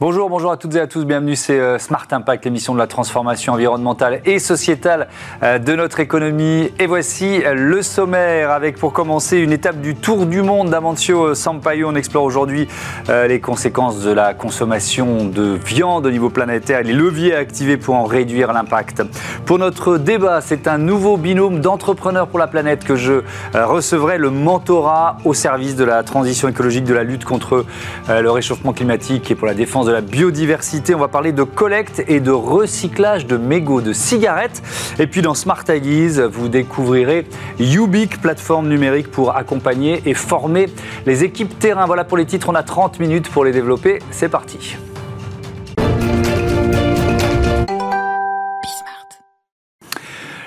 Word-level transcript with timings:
Bonjour, 0.00 0.30
bonjour 0.30 0.52
à 0.52 0.56
toutes 0.56 0.76
et 0.76 0.80
à 0.80 0.86
tous, 0.86 1.04
bienvenue, 1.04 1.34
c'est 1.34 1.58
euh, 1.58 1.76
Smart 1.76 2.06
Impact, 2.08 2.44
l'émission 2.44 2.72
de 2.72 2.78
la 2.78 2.86
transformation 2.86 3.54
environnementale 3.54 4.20
et 4.26 4.38
sociétale 4.38 5.08
euh, 5.42 5.58
de 5.58 5.74
notre 5.74 5.98
économie. 5.98 6.70
Et 6.78 6.86
voici 6.86 7.42
euh, 7.44 7.54
le 7.54 7.82
sommaire 7.82 8.52
avec 8.52 8.78
pour 8.78 8.92
commencer 8.92 9.38
une 9.38 9.50
étape 9.50 9.80
du 9.80 9.96
tour 9.96 10.26
du 10.26 10.40
monde 10.42 10.70
d'Amancio 10.70 11.34
Sampaio. 11.34 11.88
On 11.88 11.96
explore 11.96 12.22
aujourd'hui 12.22 12.68
les 13.08 13.40
conséquences 13.40 14.02
de 14.02 14.12
la 14.12 14.34
consommation 14.34 15.24
de 15.24 15.58
viande 15.64 16.06
au 16.06 16.10
niveau 16.12 16.30
planétaire, 16.30 16.82
les 16.82 16.92
leviers 16.92 17.34
à 17.34 17.38
activer 17.38 17.76
pour 17.76 17.96
en 17.96 18.04
réduire 18.04 18.52
l'impact. 18.52 19.02
Pour 19.46 19.58
notre 19.58 19.98
débat, 19.98 20.40
c'est 20.40 20.68
un 20.68 20.78
nouveau 20.78 21.16
binôme 21.16 21.60
d'entrepreneurs 21.60 22.28
pour 22.28 22.38
la 22.38 22.46
planète 22.46 22.84
que 22.84 22.94
je 22.94 23.22
recevrai, 23.54 24.18
le 24.18 24.30
mentorat 24.30 25.16
au 25.24 25.34
service 25.34 25.74
de 25.74 25.84
la 25.84 26.02
transition 26.02 26.48
écologique, 26.48 26.84
de 26.84 26.94
la 26.94 27.02
lutte 27.02 27.24
contre 27.24 27.64
le 28.08 28.30
réchauffement 28.30 28.72
climatique 28.72 29.30
et 29.30 29.34
pour 29.34 29.46
la 29.46 29.54
défense 29.54 29.87
de 29.88 29.92
la 29.92 30.02
biodiversité. 30.02 30.94
On 30.94 30.98
va 30.98 31.08
parler 31.08 31.32
de 31.32 31.42
collecte 31.42 32.04
et 32.08 32.20
de 32.20 32.30
recyclage 32.30 33.26
de 33.26 33.38
mégots 33.38 33.80
de 33.80 33.94
cigarettes. 33.94 34.62
Et 34.98 35.06
puis 35.06 35.22
dans 35.22 35.32
Smart 35.32 35.64
vous 36.30 36.48
découvrirez 36.48 37.26
Ubic, 37.58 38.20
plateforme 38.20 38.68
numérique 38.68 39.10
pour 39.10 39.34
accompagner 39.34 40.02
et 40.04 40.12
former 40.12 40.66
les 41.06 41.24
équipes 41.24 41.58
terrain. 41.58 41.86
Voilà 41.86 42.04
pour 42.04 42.18
les 42.18 42.26
titres, 42.26 42.50
on 42.50 42.54
a 42.54 42.62
30 42.62 43.00
minutes 43.00 43.30
pour 43.30 43.46
les 43.46 43.52
développer. 43.52 44.00
C'est 44.10 44.28
parti. 44.28 44.76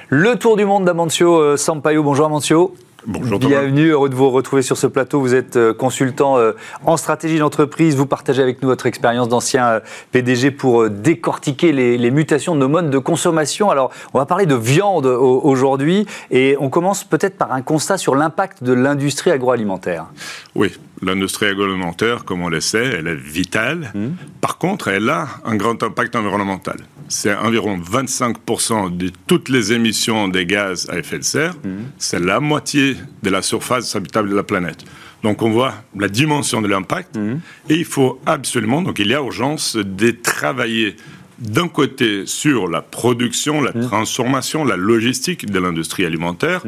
Le 0.09 0.35
tour 0.35 0.55
du 0.55 0.65
monde 0.65 0.85
d'Amancio 0.85 1.39
euh, 1.39 1.57
Sampaio. 1.57 2.03
Bonjour 2.03 2.27
Amancio. 2.27 2.75
Bonjour 3.07 3.39
Bienvenue, 3.39 3.87
heureux 3.87 4.09
de 4.09 4.15
vous 4.15 4.29
retrouver 4.29 4.61
sur 4.61 4.77
ce 4.77 4.85
plateau. 4.85 5.19
Vous 5.21 5.33
êtes 5.33 5.55
euh, 5.55 5.73
consultant 5.73 6.37
euh, 6.37 6.51
en 6.85 6.97
stratégie 6.97 7.39
d'entreprise. 7.39 7.95
Vous 7.95 8.05
partagez 8.05 8.43
avec 8.43 8.61
nous 8.61 8.67
votre 8.67 8.85
expérience 8.85 9.27
d'ancien 9.27 9.65
euh, 9.65 9.79
PDG 10.11 10.51
pour 10.51 10.87
décortiquer 10.87 11.71
les, 11.71 12.11
mutations 12.11 12.53
de 12.53 12.59
nos 12.59 12.67
modes 12.67 12.91
de 12.91 12.97
consommation. 12.99 13.71
Alors, 13.71 13.91
on 14.13 14.19
va 14.19 14.27
parler 14.27 14.45
de 14.45 14.53
viande 14.53 15.07
aujourd'hui 15.07 16.05
et 16.29 16.55
on 16.59 16.69
commence 16.69 17.03
peut-être 17.03 17.39
par 17.39 17.51
un 17.53 17.63
constat 17.63 17.97
sur 17.97 18.13
l'impact 18.13 18.63
de 18.63 18.73
l'industrie 18.73 19.31
agroalimentaire. 19.31 20.05
Oui, 20.53 20.71
l'industrie 21.01 21.47
agroalimentaire, 21.47 22.25
comme 22.25 22.41
on 22.41 22.49
le 22.49 22.61
sait, 22.61 22.85
elle 22.85 23.07
est 23.07 23.15
vitale. 23.15 23.91
Mmh. 23.93 24.07
Par 24.39 24.57
contre, 24.57 24.87
elle 24.87 25.09
a 25.09 25.27
un 25.45 25.55
grand 25.55 25.81
impact 25.83 26.15
environnemental 26.15 26.77
c'est 27.11 27.35
environ 27.35 27.77
25% 27.77 28.95
de 28.95 29.11
toutes 29.27 29.49
les 29.49 29.73
émissions 29.73 30.27
des 30.27 30.45
gaz 30.45 30.89
à 30.89 30.97
effet 30.97 31.19
de 31.19 31.23
serre. 31.23 31.55
Mhm. 31.63 31.85
C'est 31.97 32.19
la 32.19 32.39
moitié 32.39 32.95
de 33.21 33.29
la 33.29 33.41
surface 33.41 33.95
habitable 33.95 34.29
de 34.29 34.35
la 34.35 34.43
planète. 34.43 34.85
Donc 35.23 35.41
on 35.41 35.51
voit 35.51 35.73
la 35.95 36.07
dimension 36.07 36.61
de 36.61 36.67
l'impact 36.67 37.15
mhm. 37.15 37.41
et 37.69 37.75
il 37.75 37.85
faut 37.85 38.19
absolument, 38.25 38.81
donc 38.81 38.97
il 38.97 39.07
y 39.07 39.13
a 39.13 39.17
urgence 39.17 39.75
de 39.75 40.11
travailler 40.11 40.95
d'un 41.37 41.67
côté 41.67 42.25
sur 42.27 42.67
la 42.67 42.81
production, 42.81 43.61
la 43.61 43.73
transformation, 43.73 44.63
la 44.63 44.77
logistique 44.77 45.47
de 45.47 45.59
l'industrie 45.59 46.05
alimentaire 46.05 46.63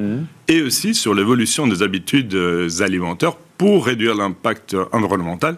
et 0.48 0.62
aussi 0.64 0.96
sur 0.96 1.14
l'évolution 1.14 1.68
des 1.68 1.84
habitudes 1.84 2.34
euh, 2.34 2.82
alimentaires 2.82 3.36
pour 3.58 3.86
réduire 3.86 4.16
l'impact 4.16 4.76
environnemental 4.92 5.58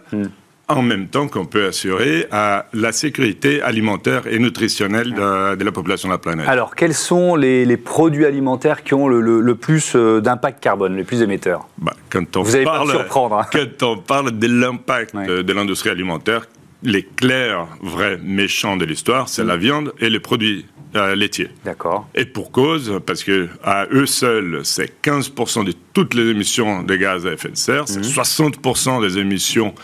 en 0.68 0.82
même 0.82 1.08
temps 1.08 1.28
qu'on 1.28 1.46
peut 1.46 1.66
assurer 1.66 2.26
à 2.32 2.66
la 2.72 2.92
sécurité 2.92 3.62
alimentaire 3.62 4.26
et 4.26 4.38
nutritionnelle 4.38 5.14
de, 5.14 5.64
la 5.64 5.72
population 5.72 6.08
de 6.08 6.14
la 6.14 6.18
planète. 6.18 6.48
Alors, 6.48 6.74
quels 6.74 6.94
sont 6.94 7.36
les, 7.36 7.76
produits 7.76 8.24
alimentaires 8.24 8.82
qui 8.82 8.94
ont 8.94 9.06
le, 9.08 9.54
plus 9.54 9.94
euh, 9.94 10.20
d'impact 10.20 10.62
carbone, 10.62 10.96
les 10.96 11.04
plus 11.04 11.22
émetteurs? 11.22 11.68
Bah, 11.78 11.94
quand 12.10 12.36
on 12.36 12.42
Vous 12.42 12.64
pas 12.64 12.84
surprendre. 12.86 13.38
Hein. 13.38 13.46
Quand 13.52 13.82
on 13.82 13.98
parle 13.98 14.36
de 14.38 14.46
l'impact 14.46 15.14
de 15.14 15.52
l'industrie 15.52 15.90
alimentaire, 15.90 16.46
les 16.82 17.02
clairs 17.04 17.66
vrais 17.80 18.18
méchants 18.22 18.76
de 18.76 18.84
l'histoire, 18.84 19.28
c'est 19.28 19.44
mm. 19.44 19.48
la 19.48 19.56
viande 19.56 19.92
et 20.00 20.10
les 20.10 20.20
produits 20.20 20.66
euh, 20.96 21.14
laitiers. 21.14 21.50
D'accord. 21.64 22.08
Et 22.14 22.24
pour 22.24 22.50
cause, 22.50 23.00
parce 23.04 23.24
que 23.24 23.48
à 23.62 23.86
eux 23.92 24.06
seuls, 24.06 24.60
c'est 24.64 25.02
15% 25.02 25.64
de 25.64 25.72
toutes 25.92 26.14
les 26.14 26.28
émissions 26.28 26.82
de 26.82 26.96
gaz 26.96 27.26
à 27.26 27.32
effet 27.32 27.48
de 27.48 27.56
serre, 27.56 27.84
c'est 27.86 28.00
60% 28.00 28.96
mhm. 28.96 29.08
des 29.08 29.18
émissions 29.18 29.74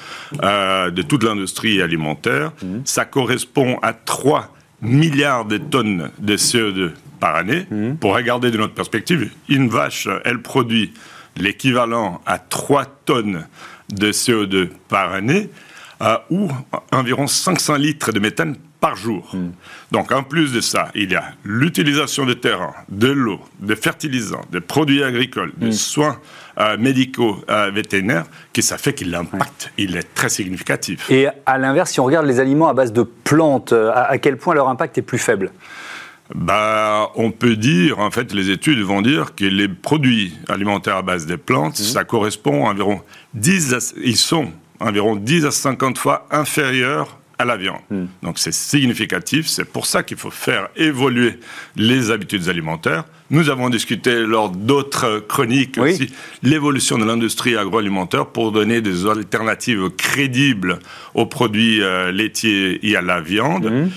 euh, 0.42 0.90
de 0.90 1.02
toute 1.02 1.22
l'industrie 1.22 1.80
alimentaire. 1.80 2.52
Mhm. 2.62 2.82
Ça 2.84 3.04
correspond 3.04 3.78
à 3.82 3.92
3 3.92 4.54
milliards 4.80 5.44
de 5.44 5.58
tonnes 5.58 6.10
de 6.18 6.36
CO2 6.36 6.90
par 7.20 7.36
année. 7.36 7.66
Mhm. 7.70 7.96
Pour 7.96 8.14
regarder 8.14 8.50
de 8.50 8.58
notre 8.58 8.74
perspective, 8.74 9.30
une 9.48 9.68
vache, 9.68 10.08
elle 10.24 10.42
produit 10.42 10.92
l'équivalent 11.36 12.20
à 12.26 12.38
3 12.38 12.84
tonnes 13.04 13.46
de 13.92 14.12
CO2 14.12 14.68
par 14.88 15.12
année, 15.12 15.50
ou 16.30 16.48
environ 16.90 17.26
500 17.26 17.76
litres 17.76 18.12
de 18.12 18.20
méthane 18.20 18.56
par 18.82 18.96
jour. 18.96 19.30
Hmm. 19.32 19.52
Donc 19.92 20.10
en 20.10 20.24
plus 20.24 20.52
de 20.52 20.60
ça, 20.60 20.90
il 20.96 21.12
y 21.12 21.14
a 21.14 21.22
l'utilisation 21.44 22.26
des 22.26 22.34
terrains, 22.34 22.74
de 22.88 23.06
l'eau, 23.06 23.40
des 23.60 23.76
fertilisants, 23.76 24.42
des 24.50 24.60
produits 24.60 25.04
agricoles, 25.04 25.52
des 25.56 25.68
hmm. 25.68 25.72
soins 25.72 26.18
euh, 26.58 26.76
médicaux 26.76 27.36
euh, 27.48 27.70
vétérinaires, 27.70 28.26
qui 28.52 28.60
ça 28.60 28.78
fait 28.78 28.92
qu'il 28.92 29.12
l'impact, 29.12 29.72
il 29.78 29.96
est 29.96 30.14
très 30.14 30.28
significatif. 30.28 31.08
Et 31.10 31.28
à 31.46 31.58
l'inverse, 31.58 31.92
si 31.92 32.00
on 32.00 32.04
regarde 32.04 32.26
les 32.26 32.40
aliments 32.40 32.68
à 32.68 32.74
base 32.74 32.92
de 32.92 33.04
plantes, 33.04 33.72
euh, 33.72 33.92
à, 33.94 34.18
quel 34.18 34.36
point 34.36 34.54
leur 34.54 34.68
impact 34.68 34.98
est 34.98 35.02
plus 35.02 35.18
faible? 35.18 35.52
Bah, 36.34 37.10
on 37.14 37.30
peut 37.30 37.56
dire, 37.56 38.00
en 38.00 38.10
fait, 38.10 38.34
les 38.34 38.50
études 38.50 38.80
vont 38.80 39.00
dire 39.00 39.36
que 39.36 39.44
les 39.44 39.68
produits 39.68 40.34
alimentaires 40.48 40.96
à 40.96 41.02
base 41.02 41.26
des 41.26 41.36
plantes, 41.36 41.78
hmm. 41.78 41.84
ça 41.84 42.02
correspond 42.02 42.66
à 42.66 42.70
environ 42.70 43.00
10, 43.34 43.94
ils 44.02 44.16
sont 44.16 44.50
environ 44.82 45.16
10 45.16 45.46
à 45.46 45.50
50 45.50 45.98
fois 45.98 46.26
inférieurs 46.30 47.18
à 47.38 47.44
la 47.44 47.56
viande. 47.56 47.80
Hmm. 47.90 48.06
Donc 48.22 48.38
c'est 48.38 48.52
significatif, 48.52 49.46
c'est 49.46 49.64
pour 49.64 49.86
ça 49.86 50.02
qu'il 50.02 50.16
faut 50.16 50.30
faire 50.30 50.68
évoluer 50.76 51.38
les 51.76 52.10
habitudes 52.10 52.48
alimentaires. 52.48 53.04
Nous 53.30 53.48
avons 53.48 53.70
discuté 53.70 54.20
lors 54.20 54.50
d'autres 54.50 55.24
chroniques 55.26 55.78
aussi 55.78 56.12
l'évolution 56.42 56.98
de 56.98 57.04
l'industrie 57.04 57.56
agroalimentaire 57.56 58.26
pour 58.26 58.52
donner 58.52 58.80
des 58.80 59.06
alternatives 59.06 59.90
crédibles 59.96 60.78
aux 61.14 61.26
produits 61.26 61.82
euh, 61.82 62.12
laitiers 62.12 62.86
et 62.86 62.96
à 62.96 63.02
la 63.02 63.20
viande. 63.20 63.66
Hmm. 63.66 63.88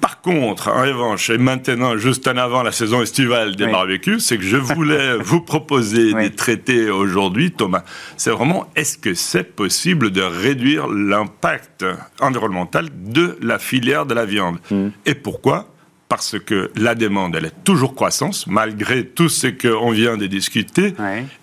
Par 0.00 0.20
contre, 0.22 0.68
en 0.68 0.82
revanche, 0.82 1.30
et 1.30 1.38
maintenant, 1.38 1.96
juste 1.96 2.26
en 2.26 2.36
avant 2.36 2.62
la 2.62 2.72
saison 2.72 3.02
estivale 3.02 3.56
des 3.56 3.66
barbecues, 3.66 4.20
c'est 4.20 4.38
que 4.38 4.44
je 4.44 4.56
voulais 4.56 5.16
vous 5.20 5.40
proposer 5.40 6.14
des 6.14 6.30
traités 6.30 6.90
aujourd'hui, 6.90 7.50
Thomas. 7.52 7.84
C'est 8.16 8.30
vraiment, 8.30 8.70
est-ce 8.76 8.96
que 8.96 9.14
c'est 9.14 9.54
possible 9.54 10.10
de 10.10 10.22
réduire 10.22 10.88
l'impact 10.88 11.84
environnemental 12.20 12.88
de 12.92 13.36
la 13.42 13.58
filière 13.58 14.06
de 14.06 14.14
la 14.14 14.24
viande? 14.24 14.58
Hmm. 14.70 14.88
Et 15.04 15.14
pourquoi? 15.14 15.66
Parce 16.08 16.38
que 16.38 16.70
la 16.76 16.94
demande, 16.94 17.36
elle 17.36 17.44
est 17.44 17.64
toujours 17.64 17.94
croissance, 17.94 18.46
malgré 18.46 19.06
tout 19.06 19.28
ce 19.28 19.46
qu'on 19.46 19.90
vient 19.90 20.16
de 20.16 20.26
discuter. 20.26 20.94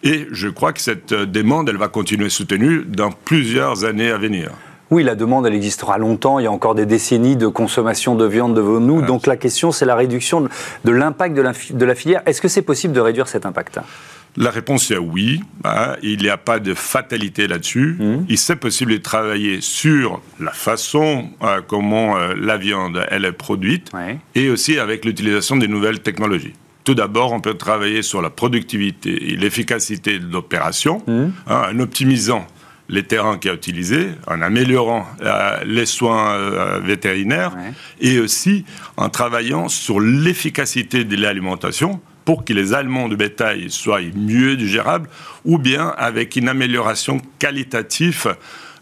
Et 0.03 0.27
je 0.31 0.49
crois 0.49 0.73
que 0.73 0.81
cette 0.81 1.13
demande, 1.13 1.69
elle 1.69 1.77
va 1.77 1.87
continuer 1.87 2.29
soutenue 2.29 2.83
dans 2.85 3.11
plusieurs 3.11 3.85
années 3.85 4.11
à 4.11 4.17
venir. 4.17 4.51
Oui, 4.89 5.03
la 5.03 5.15
demande, 5.15 5.45
elle 5.45 5.53
existera 5.53 5.97
longtemps. 5.97 6.39
Il 6.39 6.43
y 6.43 6.47
a 6.47 6.51
encore 6.51 6.75
des 6.75 6.85
décennies 6.85 7.35
de 7.35 7.47
consommation 7.47 8.15
de 8.15 8.25
viande 8.25 8.55
devant 8.55 8.79
nous. 8.79 9.01
Donc 9.01 9.27
la 9.27 9.35
question, 9.35 9.71
c'est 9.71 9.85
la 9.85 9.95
réduction 9.95 10.47
de 10.85 10.91
l'impact 10.91 11.35
de 11.35 11.85
la 11.85 11.95
filière. 11.95 12.21
Est-ce 12.25 12.41
que 12.41 12.47
c'est 12.47 12.61
possible 12.61 12.93
de 12.93 13.01
réduire 13.01 13.27
cet 13.27 13.45
impact? 13.45 13.79
La 14.37 14.51
réponse 14.51 14.91
est 14.91 14.97
oui. 14.97 15.41
Hein. 15.65 15.95
il 16.03 16.21
n'y 16.21 16.29
a 16.29 16.37
pas 16.37 16.59
de 16.59 16.75
fatalité 16.75 17.47
là-dessus. 17.47 17.97
Mmh. 17.99 18.25
Il 18.29 18.35
est 18.35 18.55
possible 18.55 18.91
de 18.91 18.97
travailler 18.97 19.61
sur 19.61 20.21
la 20.39 20.51
façon 20.51 21.29
euh, 21.41 21.61
comment 21.67 22.17
euh, 22.17 22.35
la 22.37 22.57
viande 22.57 23.03
elle 23.09 23.25
est 23.25 23.31
produite 23.31 23.91
et 24.35 24.49
aussi 24.49 24.77
avec 24.77 25.05
l'utilisation 25.05 25.57
des 25.57 25.67
nouvelles 25.67 26.01
technologies. 26.01 26.53
Tout 26.83 26.93
d'abord, 26.93 27.33
on 27.33 27.41
peut 27.41 27.55
travailler 27.55 28.03
sur 28.03 28.21
la 28.21 28.29
productivité 28.29 29.31
et 29.31 29.35
l'efficacité 29.35 30.19
de 30.19 30.31
l'opération 30.31 31.01
mmh. 31.07 31.23
hein, 31.47 31.63
en 31.73 31.79
optimisant 31.79 32.45
les 32.89 33.03
terrains 33.03 33.37
qu'il 33.37 33.51
a 33.51 33.53
utilisés, 33.53 34.11
en 34.27 34.41
améliorant 34.41 35.05
euh, 35.21 35.59
les 35.65 35.85
soins 35.85 36.33
euh, 36.33 36.79
vétérinaires 36.79 37.53
et 37.99 38.19
aussi 38.19 38.65
en 38.95 39.09
travaillant 39.09 39.67
sur 39.67 39.99
l'efficacité 39.99 41.03
de 41.03 41.15
l'alimentation 41.15 41.99
pour 42.23 42.45
que 42.45 42.53
les 42.53 42.73
aliments 42.73 43.07
de 43.07 43.15
bétail 43.15 43.69
soient 43.69 44.01
mieux 44.15 44.55
digérables 44.55 45.09
ou 45.45 45.57
bien 45.57 45.93
avec 45.97 46.35
une 46.35 46.49
amélioration 46.49 47.21
qualitative 47.39 48.35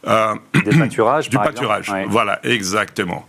euh, 0.07 0.33
du 0.53 0.61
pâturage. 0.79 1.29
Du 1.29 1.37
pâturage, 1.37 1.91
voilà, 2.07 2.39
exactement. 2.43 3.25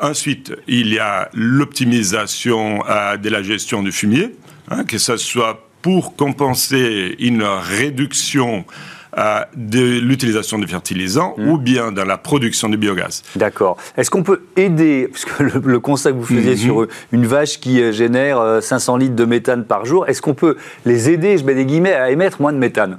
ensuite, 0.00 0.54
il 0.68 0.92
y 0.92 0.98
a 1.00 1.28
l'optimisation 1.34 2.78
de 3.20 3.28
la 3.28 3.42
gestion 3.42 3.82
du 3.82 3.90
fumier, 3.90 4.36
hein, 4.70 4.84
que 4.84 4.98
ce 4.98 5.16
soit 5.16 5.68
pour 5.82 6.16
compenser 6.16 7.16
une 7.18 7.42
réduction 7.42 8.64
de 9.56 9.98
l'utilisation 10.00 10.58
de 10.58 10.66
fertilisants 10.66 11.34
hmm. 11.36 11.48
ou 11.48 11.58
bien 11.58 11.92
dans 11.92 12.04
la 12.04 12.18
production 12.18 12.68
de 12.68 12.76
biogaz. 12.76 13.22
D'accord. 13.36 13.76
Est-ce 13.96 14.10
qu'on 14.10 14.22
peut 14.22 14.42
aider, 14.56 15.08
parce 15.10 15.24
que 15.24 15.42
le, 15.64 15.80
constat 15.80 16.12
que 16.12 16.16
vous 16.16 16.24
faisiez 16.24 16.54
hmm. 16.54 16.58
sur 16.58 16.86
une 17.12 17.26
vache 17.26 17.60
qui 17.60 17.80
euh, 17.80 17.92
génère 17.92 18.62
500 18.62 18.94
euh, 18.94 18.98
litres 18.98 19.16
de 19.16 19.24
méthane 19.24 19.64
par 19.64 19.84
jour, 19.84 20.08
est-ce 20.08 20.22
qu'on 20.22 20.34
peut 20.34 20.56
les 20.84 21.10
aider, 21.10 21.38
je 21.38 21.44
mets 21.44 21.54
des 21.54 21.64
guillemets, 21.64 21.94
à 21.94 22.10
émettre 22.10 22.40
moins 22.40 22.52
de 22.52 22.58
méthane? 22.58 22.98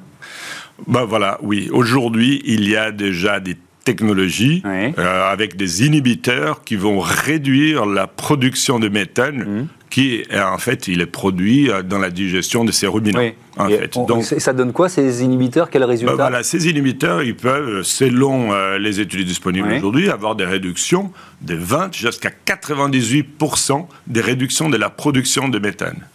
Ben 0.88 1.06
voilà, 1.06 1.38
oui. 1.42 1.70
Aujourd'hui, 1.72 2.42
il 2.46 2.68
y 2.70 2.76
a 2.76 2.92
déjà 2.92 3.40
des 3.40 3.58
technologie 3.86 4.64
euh, 4.66 5.32
avec 5.32 5.56
des 5.56 5.86
inhibiteurs 5.86 6.64
qui 6.64 6.76
vont 6.76 7.00
réduire 7.00 7.86
la 7.86 8.08
production 8.08 8.80
de 8.80 8.90
méthane 8.90 9.38
mmh. 9.38 9.68
Qui 9.96 10.24
en 10.34 10.58
fait 10.58 10.90
il 10.90 11.00
est 11.00 11.06
produit 11.06 11.72
euh, 11.72 11.82
dans 11.82 12.00
la 12.00 12.10
digestion 12.10 12.66
de 12.66 12.74
ces 12.74 12.86
ruminants. 12.86 13.30
En 13.56 13.70
fait. 13.70 13.98
Donc, 14.06 14.26
ça 14.26 14.52
donne 14.52 14.74
quoi 14.74 14.90
ces 14.90 15.24
inhibiteurs? 15.24 15.70
Résultats? 15.72 16.12
ben 16.12 16.18
voilà, 16.18 16.44
Ces 16.44 16.70
inhibiteurs, 16.70 17.24
ils 17.24 17.38
peuvent, 17.38 17.82
selon 17.84 18.52
euh, 18.52 18.78
les 18.78 19.00
études 19.00 19.26
disponibles 19.26 19.72
aujourd'hui, 19.72 20.10
avoir 20.10 20.36
des 20.36 20.44
réductions 20.44 21.14
de 21.42 21.56
20 21.56 21.94
jusqu'à 21.94 22.30
98% 22.46 23.86
des 24.08 24.20
réductions 24.20 24.70
de 24.70 24.76
la 24.76 24.90
production 24.90 25.48
de 25.48 25.60
méthane. 25.60 26.06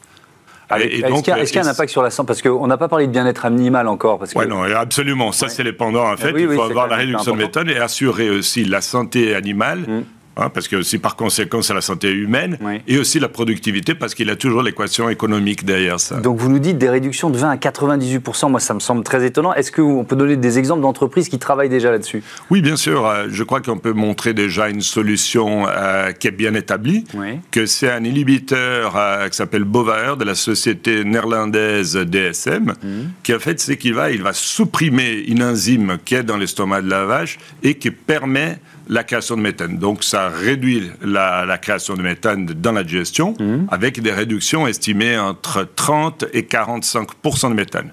Est-ce 0.76 1.22
qu'il 1.22 1.56
y, 1.56 1.58
a 1.58 1.64
un 1.64 1.70
impact 1.70 1.90
sur 1.90 2.02
la 2.02 2.10
santé? 2.10 2.26
Parce 2.26 2.42
qu'on 2.42 2.66
n'a 2.66 2.76
pas 2.76 2.88
parlé 2.88 3.06
de 3.06 3.12
bien-être 3.12 3.46
animal 3.46 3.88
encore. 3.88 4.18
Parce 4.18 4.34
Oui, 4.36 4.46
non, 4.46 4.62
absolument. 4.62 5.32
Ça, 5.32 5.48
c'est 5.48 5.64
les 5.64 5.72
pendants. 5.72 6.12
En 6.12 6.18
fait, 6.18 6.34
il 6.36 6.50
faut 6.50 6.62
avoir 6.62 6.86
la 6.86 6.96
réduction 6.96 7.32
de 7.32 7.38
méthane 7.38 7.70
et 7.70 7.78
assurer 7.78 8.28
aussi 8.28 8.66
la 8.66 8.82
santé 8.82 9.34
animale. 9.34 9.78
Mmh. 9.88 10.02
Hein, 10.40 10.48
parce 10.48 10.68
que 10.68 10.76
aussi 10.76 10.98
par 10.98 11.16
conséquent 11.16 11.60
c'est 11.60 11.74
la 11.74 11.82
santé 11.82 12.10
humaine, 12.10 12.58
et 12.88 12.98
aussi 12.98 13.20
la 13.20 13.28
productivité, 13.28 13.94
parce 13.94 14.14
qu'il 14.14 14.30
a 14.30 14.36
toujours 14.36 14.62
l'équation 14.62 15.08
économique 15.10 15.64
derrière 15.64 16.00
ça. 16.00 16.16
Donc 16.16 16.38
vous 16.38 16.48
nous 16.48 16.58
dites 16.58 16.78
des 16.78 16.88
réductions 16.88 17.28
de 17.28 17.36
20 17.36 17.50
à 17.50 17.56
98%, 17.56 18.50
moi 18.50 18.60
ça 18.60 18.72
me 18.72 18.80
semble 18.80 19.02
très 19.02 19.24
étonnant. 19.24 19.52
Est-ce 19.52 19.70
qu'on 19.70 20.04
peut 20.04 20.16
donner 20.16 20.36
des 20.36 20.58
exemples 20.58 20.82
d'entreprises 20.82 21.28
qui 21.28 21.38
travaillent 21.38 21.68
déjà 21.68 21.90
là-dessus? 21.90 22.22
Oui, 22.50 22.62
bien 22.62 22.76
sûr. 22.76 23.06
Euh, 23.06 23.26
je 23.30 23.42
crois 23.44 23.60
qu'on 23.60 23.78
peut 23.78 23.92
montrer 23.92 24.32
déjà 24.32 24.68
une 24.68 24.80
solution 24.80 25.66
euh, 25.68 26.12
qui 26.12 26.28
est 26.28 26.32
bien 26.32 26.54
établie, 26.54 27.04
que 27.50 27.66
c'est 27.66 27.90
un 27.90 28.04
inhibiteur 28.04 28.94
euh, 28.96 29.28
qui 29.28 29.36
s'appelle 29.36 29.64
Bovaer 29.64 30.16
de 30.16 30.24
la 30.24 30.34
société 30.34 31.04
néerlandaise 31.04 31.96
DSM, 31.96 32.72
mmh. 32.82 32.88
qui 33.22 33.34
en 33.34 33.38
fait 33.38 33.60
c'est 33.60 33.76
qu'il 33.76 33.94
va, 33.94 34.10
il 34.10 34.22
va 34.22 34.32
supprimer 34.32 35.24
une 35.28 35.42
enzyme 35.42 35.98
qui 36.04 36.14
est 36.14 36.22
dans 36.22 36.36
l'estomac 36.36 36.82
de 36.82 36.90
la 36.90 37.04
vache 37.04 37.38
et 37.62 37.74
qui 37.74 37.90
permet 37.90 38.58
la 38.90 39.04
création 39.04 39.36
de 39.36 39.40
méthane. 39.40 39.78
Donc 39.78 40.04
ça 40.04 40.28
réduit 40.28 40.90
la, 41.00 41.56
création 41.58 41.94
de 41.94 42.02
méthane 42.02 42.44
dans 42.44 42.72
la 42.72 42.82
digestion 42.82 43.34
mmh. 43.38 43.66
avec 43.70 44.02
des 44.02 44.12
réductions 44.12 44.66
estimées 44.66 45.16
entre 45.16 45.66
30 45.76 46.26
et 46.32 46.42
45% 46.42 47.50
de 47.50 47.54
méthane. 47.54 47.92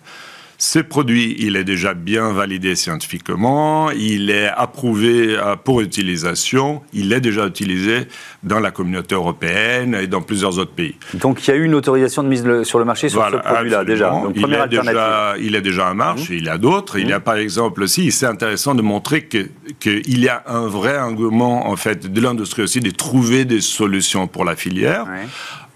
Ce 0.60 0.80
produit, 0.80 1.36
il 1.38 1.56
est 1.56 1.64
déjà 1.64 1.94
bien 1.94 2.32
validé 2.34 2.76
scientifiquement, 2.76 3.92
il 3.92 4.32
est 4.32 4.48
approuvé 4.48 5.38
euh, 5.38 5.56
pour 5.56 5.82
utilisation, 5.82 6.82
il 6.94 7.14
est 7.14 7.22
déjà 7.22 7.46
utilisé 7.46 8.08
dans 8.42 8.60
la 8.60 8.72
communauté 8.72 9.14
européenne 9.14 9.94
et 9.94 10.08
dans 10.08 10.24
plusieurs 10.24 10.58
autres 10.58 10.72
pays. 10.72 10.96
Donc 11.14 11.48
il 11.48 11.52
y 11.52 11.54
a 11.54 11.58
eu 11.58 11.64
une 11.64 11.76
autorisation 11.76 12.24
de 12.24 12.28
mise 12.28 12.64
sur 12.64 12.80
le 12.80 12.86
marché 12.86 13.08
sur 13.08 13.24
ce 13.30 13.36
produit-là 13.36 13.86
déjà. 13.86 14.10
Donc, 14.10 14.34
il, 14.36 14.52
est 14.52 14.68
déjà 14.68 15.36
il 15.40 15.54
est 15.54 15.62
déjà 15.62 15.92
en 15.92 15.94
marche, 15.94 16.32
mmh. 16.32 16.34
il 16.34 16.46
y 16.46 16.50
a 16.50 16.58
d'autres. 16.58 16.98
Il 16.98 17.08
y 17.08 17.14
a 17.14 17.20
mmh. 17.20 17.24
par 17.24 17.36
exemple 17.36 17.84
aussi, 17.84 18.12
c'est 18.12 18.26
intéressant 18.26 18.74
de 18.74 18.82
montrer 18.82 19.28
qu'il 19.28 19.50
que 19.80 20.10
y 20.10 20.28
a 20.28 20.42
un 20.48 20.66
vrai 20.66 20.98
engouement 20.98 21.68
en 21.68 21.76
fait 21.76 22.12
de 22.12 22.20
l'industrie 22.22 22.64
aussi 22.64 22.80
de 22.80 22.90
trouver 22.90 23.46
des 23.46 23.62
solutions 23.62 24.26
pour 24.26 24.44
la 24.44 24.56
filière. 24.56 25.06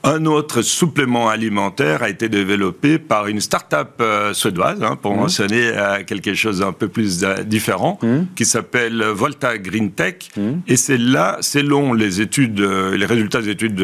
Un 0.03 0.25
autre 0.25 0.63
supplément 0.63 1.30
alimentaire 1.30 2.01
a 2.01 2.09
été 2.09 2.27
développé 2.27 2.98
par 2.98 3.27
une 3.27 3.39
start-up 3.39 4.01
euh, 4.01 4.33
suédoise, 4.33 4.81
hein, 4.81 4.98
pour 5.00 5.13
mmh. 5.13 5.18
mentionner 5.18 5.71
euh, 5.75 6.03
quelque 6.03 6.33
chose 6.33 6.59
d'un 6.59 6.71
peu 6.71 6.88
plus 6.88 7.24
euh, 7.24 7.44
différent, 7.44 8.00
mmh. 8.01 8.21
qui 8.36 8.45
s'appelle 8.45 9.03
Volta 9.03 9.59
Green 9.59 9.92
Tech. 9.92 10.15
Mmh. 10.36 10.42
Et 10.68 10.75
c'est 10.75 10.98
là, 10.98 11.38
selon 11.42 11.94
les 11.94 12.19
études, 12.19 12.59
les 12.59 13.06
résultats 13.06 13.42
des 13.42 13.50
études 13.50 13.83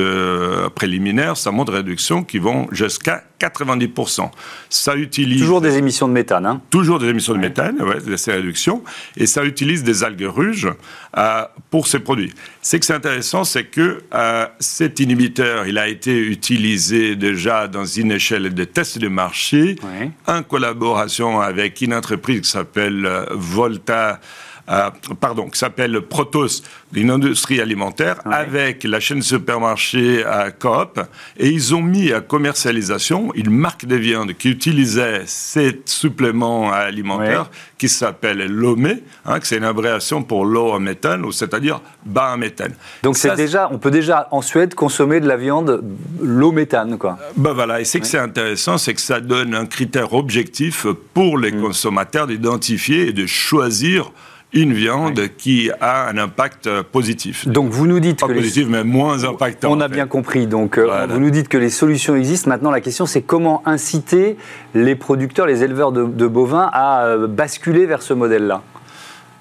préliminaires, 0.73 1.37
ça 1.37 1.51
montre 1.51 1.71
des 1.71 1.77
réductions 1.77 2.23
qui 2.23 2.39
vont 2.39 2.67
jusqu'à 2.71 3.23
90%. 3.39 4.29
Ça 4.69 4.95
utilise... 4.95 5.39
Toujours 5.41 5.61
des 5.61 5.77
émissions 5.77 6.07
de 6.07 6.13
méthane. 6.13 6.45
Hein 6.45 6.61
toujours 6.69 6.99
des 6.99 7.07
émissions 7.07 7.33
de 7.33 7.39
méthane, 7.39 7.81
ouais, 7.81 8.17
ces 8.17 8.31
réductions. 8.33 8.83
Et 9.15 9.25
ça 9.25 9.43
utilise 9.43 9.83
des 9.83 10.03
algues 10.03 10.27
rouges 10.27 10.69
euh, 11.17 11.45
pour 11.69 11.87
ces 11.87 11.99
produits. 11.99 12.33
Ce 12.61 12.77
qui 12.77 12.91
est 12.91 12.95
intéressant, 12.95 13.43
c'est 13.43 13.65
que 13.65 14.03
euh, 14.13 14.45
cet 14.59 14.99
inhibiteur, 14.99 15.67
il 15.67 15.77
a 15.77 15.87
été 15.87 16.17
utilisé 16.17 17.15
déjà 17.15 17.67
dans 17.67 17.85
une 17.85 18.11
échelle 18.11 18.53
de 18.53 18.63
tests 18.63 18.99
de 18.99 19.07
marché, 19.07 19.75
en 20.27 20.43
collaboration 20.43 21.39
avec 21.39 21.81
une 21.81 21.93
entreprise 21.93 22.41
qui 22.41 22.49
s'appelle 22.49 23.05
euh, 23.05 23.25
Volta 23.31 24.19
euh, 24.69 24.89
pardon, 25.19 25.49
qui 25.49 25.57
s'appelle 25.57 26.01
Protos, 26.01 26.61
d'une 26.91 27.09
industrie 27.09 27.61
alimentaire, 27.61 28.17
avec 28.25 28.83
la 28.83 28.99
chaîne 28.99 29.21
supermarché 29.21 30.25
à 30.25 30.51
Coop, 30.51 30.99
et 31.37 31.49
ils 31.49 31.75
ont 31.75 31.81
mis 31.81 32.11
à 32.11 32.21
commercialisation 32.21 33.31
une 33.35 33.49
marque 33.49 33.85
de 33.85 33.95
viande 33.95 34.33
qui 34.33 34.49
utilisait 34.49 35.23
ces 35.25 35.81
suppléments 35.85 36.71
alimentaires 36.71 37.49
qui 37.77 37.89
s'appelle 37.89 38.45
Lomé, 38.47 39.03
hein, 39.25 39.39
c'est 39.43 39.57
une 39.57 39.63
abréviation 39.63 40.23
pour 40.23 40.45
low 40.45 40.71
en 40.71 40.79
méthane, 40.79 41.23
c'est-à-dire 41.31 41.81
bas 42.05 42.33
en 42.33 42.37
méthane. 42.37 42.73
Donc 43.03 43.17
c'est 43.17 43.35
déjà, 43.35 43.69
on 43.71 43.77
peut 43.77 43.91
déjà 43.91 44.27
en 44.31 44.41
Suède 44.41 44.73
consommer 44.73 45.19
de 45.19 45.27
la 45.27 45.37
viande 45.37 45.83
low 46.21 46.51
méthane, 46.51 46.97
quoi. 46.97 47.17
Ben 47.35 47.53
voilà, 47.53 47.79
et 47.79 47.85
c'est 47.85 47.99
que 47.99 48.07
c'est 48.07 48.17
intéressant, 48.17 48.77
c'est 48.77 48.93
que 48.93 49.01
ça 49.01 49.19
donne 49.19 49.53
un 49.53 49.65
critère 49.65 50.13
objectif 50.13 50.87
pour 51.13 51.37
les 51.37 51.51
mm. 51.51 51.61
consommateurs 51.61 52.27
d'identifier 52.27 53.09
et 53.09 53.13
de 53.13 53.25
choisir 53.25 54.11
une 54.53 54.73
viande 54.73 55.21
qui 55.37 55.69
a 55.81 56.07
un 56.07 56.17
impact 56.17 56.69
positif. 56.91 57.47
Donc 57.47 57.69
vous 57.69 57.85
nous 57.85 57.99
dites 57.99 58.19
Pas 58.19 58.27
que 58.27 58.33
positif, 58.33 58.67
mais 58.69 58.83
moins 58.83 59.23
impactant. 59.25 59.71
On 59.71 59.81
a 59.81 59.87
bien 59.87 60.07
compris. 60.07 60.47
Donc 60.47 60.77
euh, 60.77 61.05
vous 61.09 61.19
nous 61.19 61.29
dites 61.29 61.49
que 61.49 61.57
les 61.57 61.69
solutions 61.69 62.15
existent. 62.15 62.49
Maintenant, 62.49 62.71
la 62.71 62.81
question 62.81 63.05
c'est 63.05 63.21
comment 63.21 63.61
inciter 63.65 64.37
les 64.73 64.95
producteurs, 64.95 65.47
les 65.47 65.63
éleveurs 65.63 65.91
de, 65.91 66.27
bovins 66.27 66.69
à 66.71 67.05
euh, 67.05 67.27
basculer 67.27 67.85
vers 67.85 68.01
ce 68.01 68.13
modèle-là? 68.13 68.61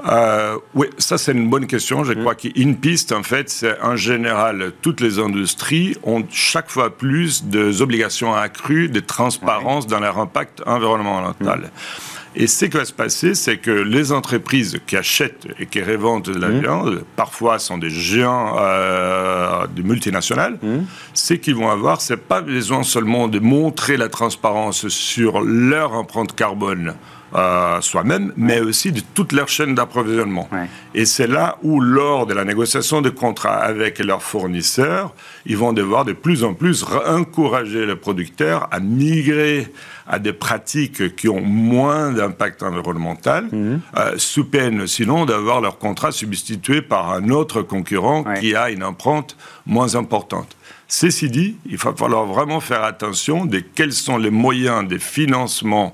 Euh, 0.06 0.56
oui, 0.74 0.88
ça 0.98 1.16
c'est 1.18 1.32
une 1.32 1.48
bonne 1.48 1.66
question. 1.66 2.04
Je 2.04 2.12
mmh. 2.12 2.20
crois 2.20 2.34
qu'une 2.34 2.76
piste, 2.76 3.12
en 3.12 3.22
fait, 3.22 3.48
c'est 3.48 3.80
en 3.80 3.96
général, 3.96 4.72
toutes 4.82 5.00
les 5.00 5.18
industries 5.18 5.96
ont 6.02 6.22
chaque 6.30 6.68
fois 6.68 6.90
plus 6.90 7.44
d'obligations 7.44 8.34
accrues 8.34 8.88
de 8.88 9.00
transparence 9.00 9.86
dans 9.86 10.00
leur 10.00 10.18
impact 10.18 10.62
environnemental. 10.66 11.60
Mmh. 11.60 12.15
Et 12.38 12.46
ce 12.46 12.66
qui 12.66 12.76
va 12.76 12.84
se 12.84 12.92
passer, 12.92 13.34
c'est 13.34 13.56
que 13.56 13.70
les 13.70 14.12
entreprises 14.12 14.78
qui 14.86 14.96
achètent 14.96 15.48
et 15.58 15.64
qui 15.64 15.82
revendent 15.82 16.24
de 16.24 16.38
la 16.38 16.48
mmh. 16.48 16.60
viande, 16.60 17.04
parfois 17.16 17.58
sont 17.58 17.78
des 17.78 17.88
géants 17.88 18.56
euh, 18.58 19.66
de 19.74 19.82
multinationales, 19.82 20.58
mmh. 20.62 20.80
ce 21.14 21.32
qu'ils 21.32 21.54
vont 21.54 21.70
avoir, 21.70 22.02
c'est 22.02 22.18
pas 22.18 22.42
besoin 22.42 22.82
seulement 22.82 23.28
de 23.28 23.38
montrer 23.38 23.96
la 23.96 24.10
transparence 24.10 24.88
sur 24.88 25.40
leur 25.40 25.94
empreinte 25.94 26.34
carbone 26.34 26.94
euh, 27.34 27.80
soi-même, 27.80 28.32
mais 28.36 28.60
aussi 28.60 28.92
de 28.92 29.00
toute 29.14 29.32
leur 29.32 29.48
chaîne 29.48 29.74
d'approvisionnement. 29.74 30.48
Et 30.94 31.04
c'est 31.04 31.26
là 31.26 31.58
où, 31.62 31.80
lors 31.80 32.26
de 32.26 32.34
la 32.34 32.44
négociation 32.44 33.02
de 33.02 33.10
contrats 33.10 33.56
avec 33.56 33.98
leurs 33.98 34.22
fournisseurs, 34.22 35.12
ils 35.44 35.56
vont 35.56 35.72
devoir 35.72 36.04
de 36.04 36.12
plus 36.12 36.44
en 36.44 36.54
plus 36.54 36.84
encourager 37.06 37.84
les 37.84 37.96
producteurs 37.96 38.68
à 38.70 38.78
migrer 38.78 39.66
à 40.06 40.18
des 40.18 40.32
pratiques 40.32 41.16
qui 41.16 41.28
ont 41.28 41.40
moins 41.40 42.12
d'impact 42.12 42.62
environnemental, 42.62 43.48
mhm. 43.50 43.80
euh, 43.96 44.14
sous 44.18 44.44
peine 44.44 44.86
sinon 44.86 45.26
d'avoir 45.26 45.60
leur 45.60 45.78
contrat 45.78 46.12
substitué 46.12 46.82
par 46.82 47.12
un 47.12 47.28
autre 47.30 47.62
concurrent 47.62 48.24
qui 48.40 48.54
a 48.54 48.70
une 48.70 48.84
empreinte 48.84 49.36
moins 49.66 49.94
importante. 49.96 50.56
Ceci 50.88 51.28
dit, 51.28 51.56
il 51.66 51.76
va 51.76 51.92
falloir 51.94 52.26
vraiment 52.26 52.60
faire 52.60 52.84
attention 52.84 53.44
de 53.44 53.58
quels 53.58 53.92
sont 53.92 54.18
les 54.18 54.30
moyens 54.30 54.86
de 54.86 54.98
financement 54.98 55.92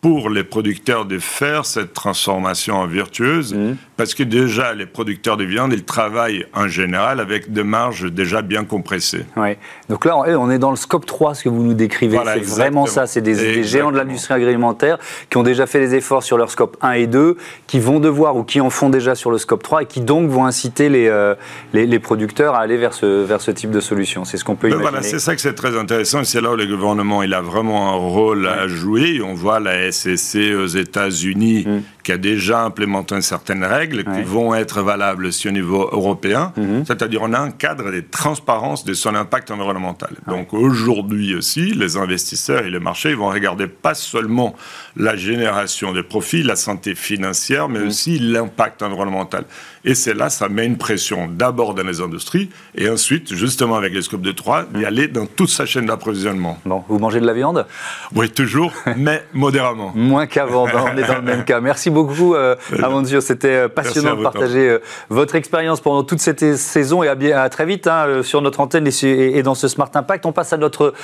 pour 0.00 0.30
les 0.30 0.44
producteurs 0.44 1.06
de 1.06 1.18
faire 1.18 1.66
cette 1.66 1.92
transformation 1.92 2.86
vertueuse, 2.86 3.52
mmh. 3.52 3.76
Parce 3.98 4.14
que 4.14 4.22
déjà, 4.22 4.74
les 4.74 4.86
producteurs 4.86 5.36
de 5.36 5.42
viande, 5.42 5.72
ils 5.72 5.84
travaillent 5.84 6.46
en 6.54 6.68
général 6.68 7.18
avec 7.18 7.52
des 7.52 7.64
marges 7.64 8.10
déjà 8.12 8.42
bien 8.42 8.64
compressées. 8.64 9.26
Ouais. 9.36 9.58
Donc 9.88 10.04
là, 10.04 10.16
on 10.16 10.48
est 10.52 10.60
dans 10.60 10.70
le 10.70 10.76
scope 10.76 11.04
3, 11.04 11.34
ce 11.34 11.42
que 11.42 11.48
vous 11.48 11.64
nous 11.64 11.74
décrivez. 11.74 12.16
c'est 12.24 12.44
vraiment 12.44 12.86
ça, 12.86 13.08
c'est 13.08 13.20
des, 13.20 13.64
géants 13.64 13.90
de 13.90 13.96
l'industrie 13.96 14.34
agroalimentaire 14.34 14.98
qui 15.28 15.36
ont 15.36 15.42
déjà 15.42 15.66
fait 15.66 15.80
les 15.80 15.96
efforts 15.96 16.22
sur 16.22 16.38
leur 16.38 16.48
scope 16.48 16.76
1 16.80 16.92
et 16.92 17.06
2, 17.08 17.36
qui 17.66 17.80
vont 17.80 17.98
devoir 17.98 18.36
ou 18.36 18.44
qui 18.44 18.60
en 18.60 18.70
font 18.70 18.88
déjà 18.88 19.16
sur 19.16 19.32
le 19.32 19.38
scope 19.38 19.64
3 19.64 19.82
et 19.82 19.86
qui 19.86 20.00
donc 20.00 20.30
vont 20.30 20.46
inciter 20.46 20.88
les, 20.88 21.08
euh, 21.08 21.34
les, 21.72 21.98
producteurs 21.98 22.54
à 22.54 22.60
aller 22.60 22.76
vers 22.76 22.94
ce, 22.94 23.24
vers 23.24 23.40
ce 23.40 23.50
type 23.50 23.72
de 23.72 23.80
solution. 23.80 24.24
C'est 24.24 24.36
ce 24.36 24.44
qu'on 24.44 24.54
peut 24.54 24.68
ben 24.68 24.76
imaginer. 24.76 24.90
Voilà, 24.90 25.02
c'est 25.02 25.18
ça 25.18 25.34
que 25.34 25.40
c'est 25.40 25.54
très 25.54 25.76
intéressant, 25.76 26.22
c'est 26.22 26.40
là 26.40 26.52
où 26.52 26.56
le 26.56 26.66
gouvernement 26.66 27.24
il 27.24 27.34
a 27.34 27.40
vraiment 27.40 27.92
un 27.92 27.96
rôle 27.96 28.46
à 28.46 28.68
jouer. 28.68 29.20
On 29.24 29.34
voit 29.34 29.58
la 29.58 29.90
SEC 29.90 30.54
aux 30.56 30.66
États-Unis 30.66 31.64
mm. 31.66 31.80
Qui 32.08 32.12
a 32.12 32.16
déjà 32.16 32.62
implémenté 32.64 33.20
certaines 33.20 33.62
règles 33.64 34.02
qui 34.02 34.22
vont 34.22 34.54
être 34.54 34.80
valables 34.80 35.26
aussi 35.26 35.46
au 35.46 35.50
niveau 35.50 35.90
européen. 35.92 36.54
Mm-hmm. 36.56 36.86
C'est-à-dire 36.86 37.20
on 37.22 37.34
a 37.34 37.38
un 37.38 37.50
cadre 37.50 37.90
de 37.90 38.00
transparence 38.00 38.82
de 38.86 38.94
son 38.94 39.14
impact 39.14 39.50
environnemental. 39.50 40.12
Donc 40.26 40.54
aujourd'hui 40.54 41.34
aussi, 41.34 41.72
les 41.72 41.98
investisseurs 41.98 42.64
et 42.64 42.70
les 42.70 42.78
marchés 42.80 43.12
vont 43.12 43.28
regarder 43.28 43.66
pas 43.66 43.92
seulement 43.92 44.56
la 44.96 45.16
génération 45.16 45.92
de 45.92 46.00
profits, 46.00 46.42
la 46.42 46.56
santé 46.56 46.94
financière, 46.94 47.68
mais 47.68 47.80
mm. 47.80 47.86
aussi 47.86 48.18
l'impact 48.18 48.82
environnemental. 48.82 49.44
Et 49.84 49.94
c'est 49.94 50.14
là, 50.14 50.30
ça 50.30 50.48
met 50.48 50.64
une 50.64 50.78
pression 50.78 51.28
d'abord 51.28 51.74
dans 51.74 51.86
les 51.86 52.00
industries 52.00 52.48
et 52.74 52.88
ensuite, 52.88 53.34
justement 53.34 53.76
avec 53.76 53.92
les 53.92 54.02
scopes 54.02 54.22
de 54.22 54.32
3, 54.32 54.64
d'y 54.74 54.86
aller 54.86 55.08
dans 55.08 55.26
toute 55.26 55.50
sa 55.50 55.66
chaîne 55.66 55.86
d'approvisionnement. 55.86 56.58
Bon, 56.64 56.82
vous 56.88 56.98
mangez 56.98 57.20
de 57.20 57.26
la 57.26 57.34
viande? 57.34 57.66
Oui, 58.14 58.30
toujours, 58.30 58.72
mais 58.96 59.24
modérément. 59.34 59.92
Moins 59.94 60.26
qu'avant, 60.26 60.64
on 60.64 60.96
est 60.96 61.06
dans 61.06 61.16
le 61.16 61.22
même 61.22 61.44
cas. 61.44 61.60
Merci 61.60 61.90
beaucoup. 61.90 61.97
Beaucoup, 62.04 62.34
euh, 62.34 62.56
Amandur. 62.82 63.22
C'était 63.22 63.68
passionnant 63.68 64.16
de 64.16 64.22
partager 64.22 64.78
votre 65.08 65.34
expérience 65.34 65.80
pendant 65.80 66.04
toute 66.04 66.20
cette 66.20 66.56
saison 66.56 67.02
et 67.02 67.08
à, 67.08 67.14
bien, 67.14 67.38
à 67.38 67.48
très 67.48 67.66
vite 67.66 67.86
hein, 67.86 68.22
sur 68.22 68.42
notre 68.42 68.60
antenne 68.60 68.88
et, 69.02 69.42
dans 69.42 69.54
ce 69.54 69.68
Smart 69.68 69.90
Impact. 69.94 70.26
On 70.26 70.32
passe 70.32 70.52
à 70.52 70.56
notre 70.56 70.94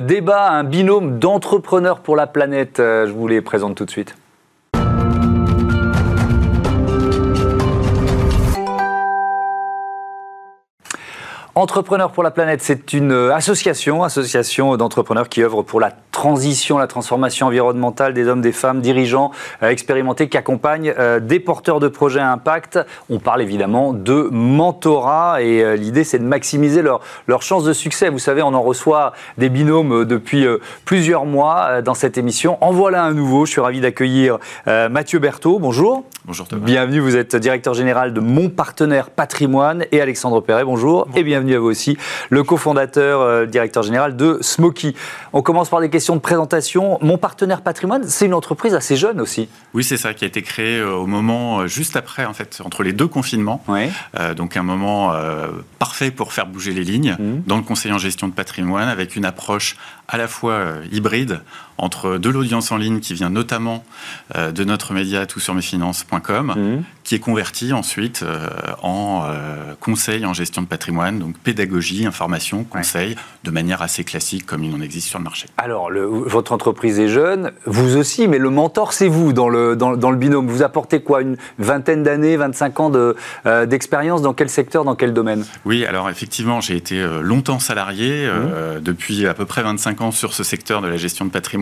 débat, 0.00 0.50
un 0.50 0.64
binôme 0.64 1.18
d'entrepreneurs 1.18 2.00
pour 2.00 2.16
la 2.16 2.26
planète. 2.26 2.74
je 2.78 3.12
vous 3.12 3.26
les 3.26 3.40
présente 3.40 3.76
tout 3.76 3.84
de 3.84 3.90
suite. 3.90 4.14
Entrepreneurs 11.54 12.12
pour 12.12 12.22
la 12.22 12.30
planète, 12.30 12.62
c'est 12.62 12.94
une 12.94 13.12
association, 13.12 14.02
association 14.04 14.74
d'entrepreneurs 14.78 15.28
qui 15.28 15.42
œuvrent 15.42 15.62
pour 15.62 15.80
la 15.80 15.92
transition, 16.12 16.78
la 16.78 16.86
transformation 16.86 17.48
environnementale 17.48 18.14
des 18.14 18.26
hommes, 18.26 18.40
des 18.40 18.52
femmes, 18.52 18.80
dirigeants 18.80 19.32
euh, 19.62 19.68
expérimentés 19.68 20.30
qui 20.30 20.38
accompagnent 20.38 20.94
euh, 20.98 21.20
des 21.20 21.40
porteurs 21.40 21.78
de 21.78 21.88
projets 21.88 22.20
à 22.20 22.32
impact. 22.32 22.78
On 23.10 23.18
parle 23.18 23.42
évidemment 23.42 23.92
de 23.92 24.28
mentorat 24.30 25.42
et 25.42 25.62
euh, 25.62 25.76
l'idée 25.76 26.04
c'est 26.04 26.18
de 26.18 26.24
maximiser 26.24 26.80
leurs 26.80 27.00
leur 27.26 27.42
chances 27.42 27.64
de 27.64 27.74
succès. 27.74 28.08
Vous 28.08 28.18
savez, 28.18 28.40
on 28.40 28.54
en 28.54 28.62
reçoit 28.62 29.12
des 29.36 29.50
binômes 29.50 30.06
depuis 30.06 30.46
plusieurs 30.86 31.26
mois 31.26 31.82
dans 31.82 31.94
cette 31.94 32.16
émission. 32.16 32.56
En 32.62 32.72
voilà 32.72 33.04
un 33.04 33.12
nouveau. 33.12 33.44
Je 33.44 33.52
suis 33.52 33.60
ravi 33.60 33.80
d'accueillir 33.80 34.38
Mathieu 34.66 35.18
Berthaud. 35.18 35.58
Bonjour. 35.58 36.04
Bonjour 36.24 36.46
Thomas. 36.46 36.64
Bienvenue, 36.64 37.00
vous 37.00 37.16
êtes 37.16 37.36
directeur 37.36 37.74
général 37.74 38.12
de 38.12 38.20
Mon 38.20 38.48
Partenaire 38.48 39.10
Patrimoine 39.10 39.84
et 39.92 40.00
Alexandre 40.00 40.40
Perret. 40.40 40.64
Bonjour. 40.64 41.08
Et 41.16 41.22
bienvenue 41.24 41.41
bienvenue 41.42 41.56
à 41.56 41.60
vous 41.60 41.70
aussi, 41.70 41.98
le 42.30 42.44
cofondateur, 42.44 43.20
euh, 43.20 43.46
directeur 43.46 43.82
général 43.82 44.16
de 44.16 44.38
Smoky. 44.42 44.94
On 45.32 45.42
commence 45.42 45.70
par 45.70 45.80
des 45.80 45.90
questions 45.90 46.14
de 46.14 46.20
présentation. 46.20 46.98
Mon 47.02 47.18
partenaire 47.18 47.62
patrimoine, 47.62 48.04
c'est 48.06 48.26
une 48.26 48.34
entreprise 48.34 48.74
assez 48.74 48.94
jeune 48.94 49.20
aussi. 49.20 49.48
Oui, 49.74 49.82
c'est 49.82 49.96
ça, 49.96 50.14
qui 50.14 50.24
a 50.24 50.28
été 50.28 50.42
créé 50.42 50.78
euh, 50.78 50.94
au 50.94 51.06
moment 51.06 51.60
euh, 51.60 51.66
juste 51.66 51.96
après, 51.96 52.24
en 52.26 52.32
fait, 52.32 52.60
entre 52.64 52.84
les 52.84 52.92
deux 52.92 53.08
confinements. 53.08 53.64
donc 54.36 54.56
un 54.56 54.62
moment 54.62 55.12
parfait 55.78 56.10
pour 56.10 56.32
faire 56.32 56.46
bouger 56.46 56.72
les 56.72 56.84
lignes 56.84 57.16
mmh. 57.18 57.42
dans 57.46 57.56
le 57.56 57.62
conseil 57.62 57.92
en 57.92 57.98
gestion 57.98 58.28
de 58.28 58.32
patrimoine 58.32 58.88
avec 58.88 59.16
une 59.16 59.24
approche 59.24 59.76
à 60.08 60.18
la 60.18 60.28
fois 60.28 60.60
hybride 60.92 61.40
entre 61.78 62.18
de 62.18 62.28
l'audience 62.28 62.70
en 62.72 62.76
ligne 62.76 63.00
qui 63.00 63.14
vient 63.14 63.30
notamment 63.30 63.84
euh, 64.36 64.52
de 64.52 64.64
notre 64.64 64.92
média 64.92 65.26
toutsurmesfinances.com, 65.26 66.54
mmh. 66.56 66.84
qui 67.04 67.14
est 67.14 67.18
converti 67.18 67.72
ensuite 67.72 68.22
euh, 68.22 68.48
en 68.82 69.24
euh, 69.24 69.74
conseil 69.80 70.26
en 70.26 70.32
gestion 70.32 70.62
de 70.62 70.66
patrimoine, 70.66 71.18
donc 71.18 71.36
pédagogie, 71.38 72.06
information, 72.06 72.64
conseil, 72.64 73.16
de 73.44 73.50
manière 73.50 73.82
assez 73.82 74.04
classique 74.04 74.46
comme 74.46 74.64
il 74.64 74.74
en 74.74 74.80
existe 74.80 75.08
sur 75.08 75.18
le 75.18 75.24
marché. 75.24 75.46
Alors, 75.56 75.90
le, 75.90 76.04
votre 76.04 76.52
entreprise 76.52 77.00
est 77.00 77.08
jeune, 77.08 77.52
vous 77.66 77.96
aussi, 77.96 78.28
mais 78.28 78.38
le 78.38 78.50
mentor, 78.50 78.92
c'est 78.92 79.08
vous 79.08 79.32
dans 79.32 79.48
le, 79.48 79.76
dans, 79.76 80.10
le 80.10 80.16
binôme. 80.16 80.46
Vous 80.46 80.62
apportez 80.62 81.00
quoi 81.00 81.22
Une 81.22 81.36
vingtaine 81.58 82.02
d'années, 82.02 82.36
25 82.36 82.80
ans 82.80 82.92
d'expérience 83.66 84.22
Dans 84.22 84.34
quel 84.34 84.48
secteur, 84.48 84.84
dans 84.84 84.94
quel 84.94 85.12
domaine? 85.12 85.44
Oui, 85.64 85.84
alors 85.86 86.10
effectivement, 86.10 86.60
j'ai 86.60 86.76
été 86.76 87.04
longtemps 87.22 87.58
salarié, 87.58 88.28
mmh. 88.28 88.80
depuis 88.80 89.26
à 89.26 89.34
peu 89.34 89.46
près 89.46 89.62
25 89.62 90.00
ans 90.00 90.10
sur 90.10 90.34
ce 90.34 90.44
secteur 90.44 90.80
de 90.80 90.88
la 90.88 90.96
gestion 90.96 91.24
de 91.24 91.30
patrimoine 91.30 91.61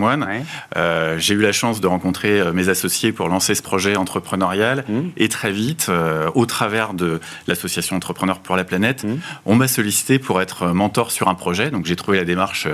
euh, 0.77 1.19
j'ai 1.19 1.35
eu 1.35 1.41
la 1.41 1.53
chance 1.53 1.81
de 1.81 1.87
rencontrer 1.87 2.41
euh, 2.41 2.53
mes 2.53 2.69
associés 2.69 3.13
pour 3.13 3.29
lancer 3.29 3.55
ce 3.55 3.63
projet 3.63 3.97
entrepreneurial. 3.97 4.85
Mmh. 4.89 5.01
Et 5.17 5.29
très 5.29 5.53
vite, 5.53 5.87
euh, 5.89 6.31
au 6.35 6.47
travers 6.47 6.95
de 6.95 7.21
l'association 7.47 7.97
Entrepreneurs 7.97 8.39
pour 8.39 8.57
la 8.57 8.65
planète, 8.65 9.05
mmh. 9.05 9.17
on 9.47 9.55
m'a 9.57 9.69
sollicité 9.69 10.19
pour 10.19 10.41
être 10.41 10.69
mentor 10.69 11.11
sur 11.11 11.29
un 11.29 11.35
projet. 11.35 11.71
Donc 11.71 11.87
j'ai 11.87 11.97
trouvé 11.97 12.19
la 12.19 12.25
démarche 12.25 12.67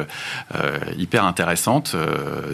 hyper 0.96 1.24
intéressante, 1.24 1.96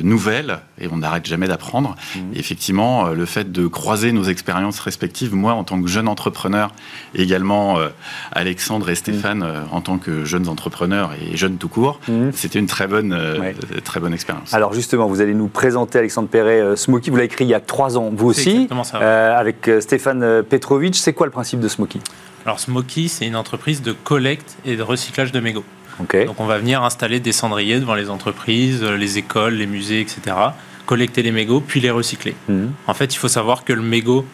nouvelle, 0.03 0.61
et 0.81 0.89
on 0.91 0.99
n'arrête 0.99 1.27
jamais 1.27 1.49
d'apprendre. 1.49 1.97
Mmh. 2.15 2.19
Effectivement, 2.35 3.09
le 3.09 3.27
fait 3.27 3.53
de 3.53 3.67
croiser 3.67 4.13
nos 4.13 4.25
expériences 4.25 4.81
respectives, 4.81 5.35
moi 5.35 5.53
en 5.55 5.65
tant 5.65 5.81
que 5.83 5.89
jeune 5.89 6.09
entrepreneur, 6.09 6.73
et 7.15 7.23
également 7.23 7.79
Alexandre 8.33 8.89
et 8.91 8.95
Stéphane 8.95 9.45
en 9.71 9.81
tant 9.81 9.99
que 9.99 10.25
jeunes 10.25 10.49
entrepreneurs 10.49 11.13
et 11.15 11.37
jeunes 11.37 11.57
tout 11.57 11.69
court, 11.69 12.01
c'était 12.33 12.59
une 12.59 12.67
très 12.67 12.87
bonne, 12.87 13.17
très 13.85 14.01
bonne 14.01 14.15
expérience. 14.15 14.55
Alors 14.55 14.62
justement, 14.71 15.07
vous 15.07 15.21
allez 15.21 15.35
nous 15.35 15.49
présenter 15.49 15.99
Alexandre 15.99 16.29
Perret 16.29 16.61
euh, 16.61 16.77
Smoky. 16.77 17.11
Vous 17.11 17.17
l'avez 17.17 17.27
écrit 17.27 17.45
il 17.45 17.49
y 17.49 17.55
a 17.55 17.61
trois 17.61 17.99
ans, 17.99 18.11
vous 18.15 18.29
aussi, 18.29 18.69
euh, 18.95 19.37
avec 19.37 19.67
euh, 19.69 19.81
Stéphane 19.81 20.43
Petrovic. 20.43 20.95
C'est 20.95 21.13
quoi 21.13 21.27
le 21.27 21.33
principe 21.33 21.59
de 21.59 21.69
Smoky 21.69 22.01
Alors 22.47 22.61
Smoky, 22.61 23.09
c'est 23.09 23.27
une 23.27 23.37
entreprise 23.37 23.83
de 23.83 23.93
collecte 23.93 24.57
et 24.65 24.77
de 24.77 24.83
recyclage 24.83 25.33
de 25.33 25.41
mégots. 25.41 25.65
Donc 25.99 26.41
on 26.41 26.47
va 26.47 26.59
venir 26.59 26.83
installer 26.83 27.21
des 27.21 27.33
cendriers 27.33 27.79
devant 27.79 27.95
les 27.95 28.11
entreprises, 28.11 28.83
les 28.83 29.19
écoles, 29.19 29.55
les 29.55 29.67
musées, 29.67 30.01
etc. 30.01 30.37
Collecter 30.87 31.23
les 31.23 31.33
mégots, 31.33 31.61
puis 31.61 31.81
les 31.81 31.91
recycler. 31.91 32.35
Mhm. 32.49 32.73
En 32.87 32.95
fait, 32.95 33.15
il 33.15 33.19
faut 33.19 33.29
savoir 33.29 33.65
que 33.65 33.73
le 33.73 33.83
mégot, 33.83 34.25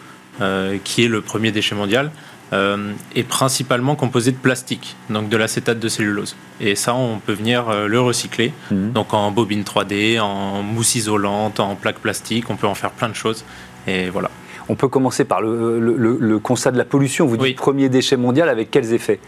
qui 0.85 1.05
est 1.05 1.09
le 1.09 1.21
premier 1.21 1.51
déchet 1.51 1.75
mondial, 1.75 2.11
euh, 2.55 2.95
est 3.15 3.25
principalement 3.25 3.95
composé 3.95 4.33
de 4.33 4.37
plastique, 4.39 4.97
donc 5.11 5.29
de 5.29 5.37
l'acétate 5.37 5.79
de 5.79 5.89
cellulose. 5.89 6.35
Et 6.61 6.77
ça, 6.77 6.95
on 6.95 7.19
peut 7.19 7.35
venir 7.35 7.69
euh, 7.69 7.87
le 7.87 8.01
recycler, 8.01 8.55
mhm. 8.71 8.93
donc 8.93 9.13
en 9.13 9.31
bobine 9.31 9.65
3D, 9.65 10.19
en 10.19 10.63
mousse 10.63 10.95
isolante, 10.95 11.61
en 11.61 11.75
plaque 11.75 11.99
plastique, 11.99 12.49
on 12.49 12.57
peut 12.57 12.67
en 12.67 12.75
faire 12.75 12.93
plein 12.93 13.11
de 13.11 13.15
choses. 13.15 13.45
Et 13.87 14.09
voilà. 14.09 14.31
On 14.71 14.77
peut 14.77 14.89
commencer 14.89 15.27
par 15.27 15.43
le, 15.43 16.39
constat 16.39 16.71
de 16.71 16.79
la 16.79 16.87
pollution. 16.87 17.27
Vous 17.27 17.37
dites 17.37 17.57
premier 17.57 17.91
déchet 17.91 18.17
mondial, 18.17 18.49
avec 18.49 18.71
quels 18.71 18.95
effets? 18.95 19.21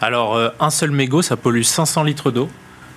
Alors, 0.00 0.34
euh, 0.34 0.48
un 0.58 0.70
seul 0.70 0.90
mégot, 0.90 1.22
ça 1.22 1.36
pollue 1.36 1.62
500 1.62 2.02
litres 2.02 2.32
d'eau. 2.32 2.48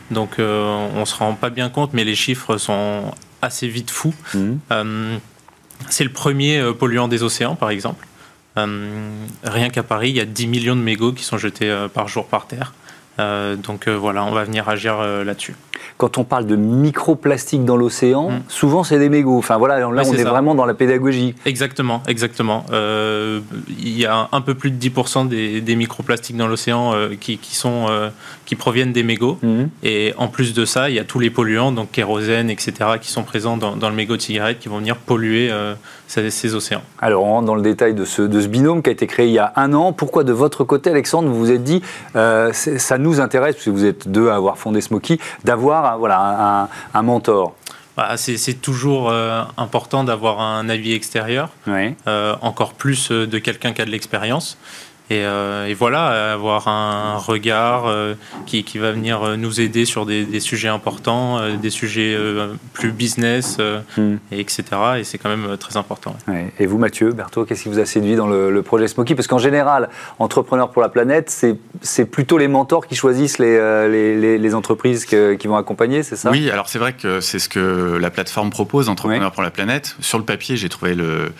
Donc, 0.09 0.37
on 0.39 0.99
ne 0.99 1.05
se 1.05 1.15
rend 1.15 1.35
pas 1.35 1.51
bien 1.51 1.69
compte, 1.69 1.93
mais 1.93 2.03
les 2.03 2.15
chiffres 2.15 2.57
sont 2.57 3.03
assez 3.43 3.67
vite 3.67 3.91
fous. 3.91 4.15
Mhm. 4.33 5.19
C'est 5.89 6.03
le 6.03 6.11
premier 6.11 6.73
polluant 6.73 7.07
des 7.07 7.21
océans, 7.21 7.55
par 7.55 7.69
exemple. 7.69 8.07
Euh, 8.67 9.25
rien 9.43 9.69
qu'à 9.69 9.83
Paris, 9.83 10.09
il 10.09 10.15
y 10.15 10.19
a 10.19 10.25
10 10.25 10.47
millions 10.47 10.75
de 10.75 10.81
mégots 10.81 11.13
qui 11.13 11.23
sont 11.23 11.37
jetés 11.37 11.69
euh, 11.69 11.87
par 11.87 12.07
jour 12.07 12.27
par 12.27 12.47
terre. 12.47 12.73
Euh, 13.19 13.55
donc 13.55 13.87
voilà, 13.87 14.23
on 14.23 14.31
va 14.31 14.43
venir 14.43 14.69
agir 14.69 15.01
là-dessus 15.01 15.55
quand 15.99 16.17
on 16.17 16.23
parle 16.23 16.45
de 16.45 16.55
microplastique 16.55 17.65
dans 17.65 17.75
l'océan, 17.75 18.29
mm. 18.29 18.41
souvent 18.47 18.85
c'est 18.85 18.99
des 18.99 19.09
mégots. 19.09 19.37
Enfin 19.37 19.57
voilà, 19.57 19.79
là 19.79 19.89
on 19.89 19.93
est, 19.93 20.23
vraiment 20.23 20.55
dans 20.55 20.65
la 20.65 20.73
pédagogie. 20.73 21.35
Exactement, 21.45 22.01
exactement. 22.07 22.65
Euh, 22.71 23.41
il 23.67 23.99
y 23.99 24.05
a 24.05 24.29
un 24.31 24.39
peu 24.39 24.55
plus 24.55 24.71
de 24.71 24.79
10% 24.81 25.27
des, 25.27 25.75
microplastiques 25.75 26.37
dans 26.37 26.47
l'océan 26.47 26.93
euh, 26.93 27.15
qui, 27.19 27.37
sont, 27.51 27.87
euh, 27.89 28.09
qui 28.45 28.55
proviennent 28.55 28.93
des 28.93 29.03
mégots. 29.03 29.39
Mm. 29.43 29.63
Et 29.83 30.13
en 30.17 30.29
plus 30.29 30.53
de 30.53 30.63
ça, 30.63 30.89
il 30.89 30.95
y 30.95 30.99
a 30.99 31.03
tous 31.03 31.19
les 31.19 31.29
polluants, 31.29 31.73
donc 31.73 31.91
kérosène, 31.91 32.49
etc., 32.49 32.71
qui 33.01 33.11
sont 33.11 33.23
présents 33.23 33.57
dans, 33.57 33.89
le 33.89 33.95
mégot 33.95 34.15
de 34.15 34.21
cigarette, 34.21 34.59
qui 34.59 34.69
vont 34.69 34.77
venir 34.77 34.95
polluer 34.95 35.51
ces, 36.07 36.55
océans. 36.55 36.81
Alors 36.99 37.25
on 37.25 37.33
rentre 37.33 37.45
dans 37.47 37.55
le 37.55 37.61
détail 37.61 37.93
de 37.93 38.05
ce, 38.05 38.21
de 38.21 38.39
ce 38.39 38.47
binôme 38.47 38.81
qui 38.81 38.89
a 38.89 38.93
été 38.93 39.05
créé 39.05 39.27
il 39.27 39.33
y 39.33 39.39
a 39.39 39.51
un 39.57 39.73
an. 39.73 39.91
Pourquoi 39.91 40.23
de 40.23 40.31
votre 40.31 40.63
côté, 40.63 40.91
Alexandre, 40.91 41.27
vous 41.27 41.37
vous 41.37 41.51
êtes 41.51 41.63
dit, 41.63 41.81
ça 42.13 42.97
nous 42.97 43.19
intéresse, 43.19 43.55
puisque 43.55 43.75
vous 43.75 43.85
êtes 43.85 44.07
deux 44.07 44.29
à 44.29 44.35
avoir 44.35 44.57
fondé 44.57 44.79
Smoky, 44.79 45.19
d'avoir 45.43 45.88
voilà, 45.97 46.69
un, 46.93 47.01
mentor 47.01 47.55
bah, 47.97 48.15
c'est 48.15 48.61
toujours 48.61 49.09
euh, 49.09 49.43
important 49.57 50.05
d'avoir 50.05 50.39
un 50.39 50.69
avis 50.69 50.93
extérieur, 50.93 51.49
euh, 51.67 52.35
encore 52.39 52.73
plus 52.73 53.11
euh, 53.11 53.27
de 53.27 53.39
quelqu'un 53.39 53.73
qui 53.73 53.81
a 53.81 53.85
de 53.85 53.89
l'expérience. 53.89 54.57
Euh, 55.11 55.65
et, 55.65 55.73
voilà, 55.73 56.33
avoir 56.33 56.67
un 56.67 57.17
regard 57.17 57.87
euh, 57.87 58.13
qui, 58.45 58.63
qui, 58.63 58.77
va 58.77 58.91
venir 58.91 59.23
euh, 59.23 59.35
nous 59.37 59.59
aider 59.59 59.85
sur 59.85 60.05
des, 60.05 60.39
sujets 60.39 60.67
importants, 60.67 61.39
des 61.57 61.69
sujets 61.69 62.17
plus 62.73 62.91
business, 62.91 63.57
hmm. 63.97 64.15
et 64.31 64.39
etc. 64.39 64.63
Et 64.99 65.03
c'est 65.03 65.17
quand 65.17 65.29
même 65.29 65.57
très 65.57 65.77
important. 65.77 66.15
Et 66.59 66.65
vous, 66.65 66.77
Mathieu, 66.77 67.11
Berthaud, 67.11 67.45
qu'est-ce 67.45 67.63
qui 67.63 67.69
vous 67.69 67.79
a 67.79 67.85
séduit 67.85 68.15
dans 68.15 68.27
le, 68.27 68.61
projet 68.61 68.87
Smoky 68.87 69.15
Parce 69.15 69.27
qu'en 69.27 69.37
général, 69.37 69.89
Entrepreneurs 70.19 70.69
pour 70.71 70.81
la 70.81 70.89
planète, 70.89 71.29
c'est 71.81 72.05
plutôt 72.05 72.37
les 72.37 72.47
mentors 72.47 72.87
qui 72.87 72.95
choisissent 72.95 73.39
les, 73.39 73.57
les, 73.89 74.37
les 74.37 74.55
entreprises 74.55 75.05
qui 75.05 75.47
vont 75.47 75.57
accompagner, 75.57 76.03
c'est 76.03 76.15
ça? 76.15 76.31
Oui, 76.31 76.49
alors 76.49 76.69
c'est 76.69 76.79
vrai 76.79 76.93
que 76.93 77.19
c'est 77.19 77.39
ce 77.39 77.49
que 77.49 77.97
la 77.99 78.09
plateforme 78.09 78.49
propose, 78.49 78.89
Entrepreneurs 78.89 79.31
pour 79.31 79.43
la 79.43 79.51
planète. 79.51 79.95
Sur 79.99 80.17
le 80.17 80.25
papier, 80.25 80.57
j'ai 80.57 80.69
trouvé 80.69 80.95
le 80.95 81.31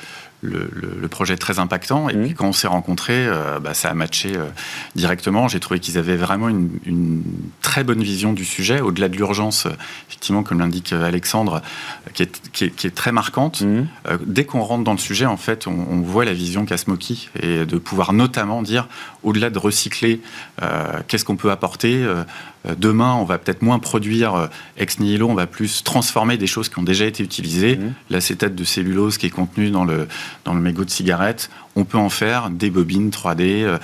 le, 0.41 1.08
projet 1.10 1.38
très 1.38 1.60
impactant. 1.60 2.08
Et 2.10 2.15
mmh. 2.15 2.24
puis 2.24 2.34
quand 2.36 2.48
on 2.48 2.53
s'est 2.53 2.67
rencontrés, 2.67 3.25
euh, 3.27 3.60
bah, 3.60 3.74
ça 3.74 3.89
a 3.89 3.93
matché 3.93 4.36
euh, 4.36 4.46
directement. 4.96 5.48
J'ai 5.48 5.60
trouvé 5.60 5.79
qu'ils 5.79 5.98
avaient 5.98 6.15
vraiment 6.15 6.48
une, 6.50 7.24
très 7.62 7.84
bonne 7.84 8.01
vision 8.01 8.34
du 8.34 8.46
sujet, 8.46 8.79
au-delà 8.79 9.10
de 9.10 9.15
l'urgence, 9.15 9.67
effectivement, 10.08 10.43
comme 10.43 10.60
l'indique 10.60 10.93
euh, 10.93 11.03
Alexandre, 11.03 11.62
qui 12.13 12.24
est, 12.24 12.51
qui 12.51 12.65
est, 12.65 12.96
très 12.96 13.12
marquante. 13.12 13.62
Mmh. 13.62 13.88
dès 14.25 14.46
qu'on 14.46 14.62
rentre 14.62 14.84
dans 14.84 14.91
le 14.91 14.98
sujet, 14.98 15.25
en 15.25 15.38
fait, 15.38 15.67
on, 15.67 16.01
voit 16.01 16.25
la 16.25 16.34
vision 16.34 16.65
qu'a 16.65 16.77
Smoky 16.77 17.29
et 17.41 17.65
de 17.65 17.77
pouvoir 17.77 18.13
notamment 18.13 18.62
dire, 18.62 18.88
au-delà 19.24 19.50
de 19.50 19.60
recycler, 19.60 20.22
qu'est-ce 21.08 21.25
qu'on 21.25 21.36
peut 21.36 21.51
apporter 21.51 22.05
demain, 22.78 23.13
on 23.13 23.24
va 23.24 23.38
peut-être 23.38 23.62
moins 23.62 23.80
produire 23.80 24.36
euh, 24.36 24.48
ex 24.78 25.00
nihilo, 25.00 25.30
on 25.30 25.34
va 25.34 25.48
plus 25.48 25.84
transformer 25.84 26.38
des 26.38 26.48
choses 26.48 26.70
qui 26.70 26.78
ont 26.80 26.84
déjà 26.84 27.06
été 27.06 27.24
utilisées. 27.24 27.78
Mmh. 27.78 27.94
L'acétate 28.10 28.56
de 28.56 28.63
cellulose 28.63 29.18
qui 29.18 29.28
est 29.28 29.32
contenu 29.32 29.72
dans 29.72 29.86
le, 29.86 30.08
dans 30.46 30.54
le 30.54 30.60
mégot 30.60 30.84
de 30.84 30.89
cigarette, 30.89 31.50
on 31.79 31.86
peut 31.86 31.98
en 31.98 32.09
faire 32.09 32.50
des 32.50 32.69
bobines 32.69 33.09
3D, 33.09 33.77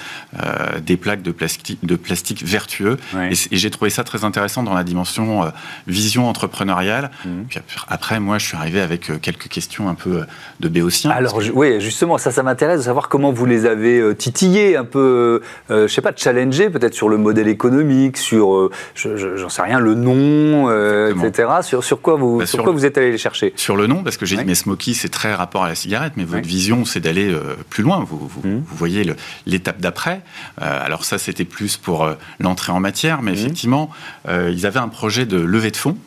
des 0.86 0.98
plaques 0.98 1.22
de 1.22 1.32
plastique, 1.32 1.80
de 1.84 1.96
plastique 1.96 2.44
vertueux. 2.46 2.98
Et, 3.32 3.36
j'ai 3.52 3.70
trouvé 3.70 3.90
ça 3.90 4.04
très 4.04 4.24
intéressant 4.24 4.64
dans 4.64 4.74
la 4.74 4.84
dimension 4.84 5.52
vision 5.88 6.28
entrepreneuriale. 6.28 7.12
Mmh. 7.26 7.30
Puis 7.50 7.60
après, 7.88 8.20
moi, 8.20 8.38
je 8.38 8.46
suis 8.46 8.58
arrivé 8.58 8.82
avec 8.82 9.22
quelques 9.22 9.48
questions 9.48 9.90
un 9.90 9.96
peu 9.96 10.26
de 10.60 10.70
béotien. 10.70 11.12
Alors, 11.12 11.40
oui, 11.54 11.80
justement, 11.80 12.18
ça, 12.18 12.32
ça 12.32 12.44
m'intéresse 12.44 12.80
de 12.80 12.86
savoir 12.86 13.10
comment 13.10 13.32
vous 13.32 13.46
les 13.46 13.66
avez 13.66 14.16
titillés, 14.16 14.76
un 14.76 14.86
peu, 14.86 15.42
je 15.70 15.88
sais 15.88 16.02
pas, 16.02 16.12
challengés 16.16 16.70
peut-être 16.70 16.94
sur 16.94 17.10
le 17.10 17.18
modèle 17.18 17.48
économique, 17.48 18.18
sur, 18.18 18.70
j'en 18.96 19.50
sais 19.50 19.62
rien, 19.62 19.80
le 19.80 19.96
nom, 19.96 20.70
etc. 21.10 21.50
Sur, 21.62 21.84
sur 21.84 22.02
quoi 22.02 22.16
vous, 22.16 22.40
bah, 22.40 22.46
sur, 22.46 22.64
quoi 22.64 22.74
vous 22.74 22.86
êtes 22.86 22.98
allé 22.98 23.12
les 23.12 23.18
chercher? 23.18 23.54
Sur 23.56 23.76
le 23.76 23.88
nom, 23.88 24.04
parce 24.04 24.18
que 24.18 24.26
j'ai 24.26 24.38
dit, 24.38 24.44
mais 24.46 24.56
Smoky, 24.56 24.94
c'est 24.94 25.10
très 25.10 25.34
rapport 25.34 25.64
à 25.64 25.70
la 25.70 25.76
cigarette, 25.76 26.14
mais 26.16 26.24
votre 26.24 26.48
vision, 26.48 26.86
c'est 26.86 27.00
d'aller 27.00 27.32
euh, 27.32 27.56
plus 27.70 27.84
loin. 27.84 27.85
Vous, 27.86 28.28
vous, 28.28 28.48
mmh. 28.48 28.64
voyez 28.68 29.16
l'étape 29.46 29.80
d'après. 29.80 30.22
Euh, 30.62 30.86
alors 30.86 31.06
ça, 31.06 31.18
c'était 31.18 31.46
plus 31.46 31.78
pour 31.78 32.04
euh, 32.04 32.16
l'entrée 32.40 32.72
en 32.72 32.80
matière, 32.80 33.22
mais 33.22 33.32
mmh. 33.32 33.36
effectivement, 33.36 33.90
ils 34.28 34.66
avaient 34.66 34.80
un 34.80 34.88
projet 34.88 35.26
de 35.26 35.38
levée 35.38 35.72
de 35.72 35.78
fonds 35.78 35.98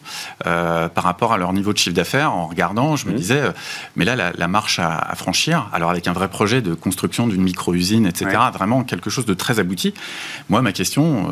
par 0.45 1.05
rapport 1.05 1.33
à 1.33 1.39
leur 1.39 1.53
niveau 1.53 1.73
de 1.73 1.79
chiffre 1.79 1.95
d'affaires. 1.95 2.33
En 2.33 2.47
regardant, 2.47 2.97
je 2.97 3.07
me 3.07 3.13
mmh. 3.13 3.17
disais, 3.17 3.43
mais 3.97 4.05
là, 4.05 4.33
la, 4.37 4.49
marche 4.49 4.79
à, 4.79 5.15
franchir, 5.15 5.69
alors 5.73 5.91
avec 5.91 6.09
un 6.09 6.13
vrai 6.13 6.29
projet 6.29 6.63
de 6.63 6.75
construction 6.75 7.27
d'une 7.27 7.43
micro-usine, 7.43 8.07
etc., 8.07 8.37
vraiment 8.53 8.83
quelque 8.83 9.11
chose 9.11 9.27
de 9.27 9.35
très 9.35 9.61
abouti. 9.61 9.95
Moi, 10.49 10.63
ma 10.63 10.73
question, 10.73 11.29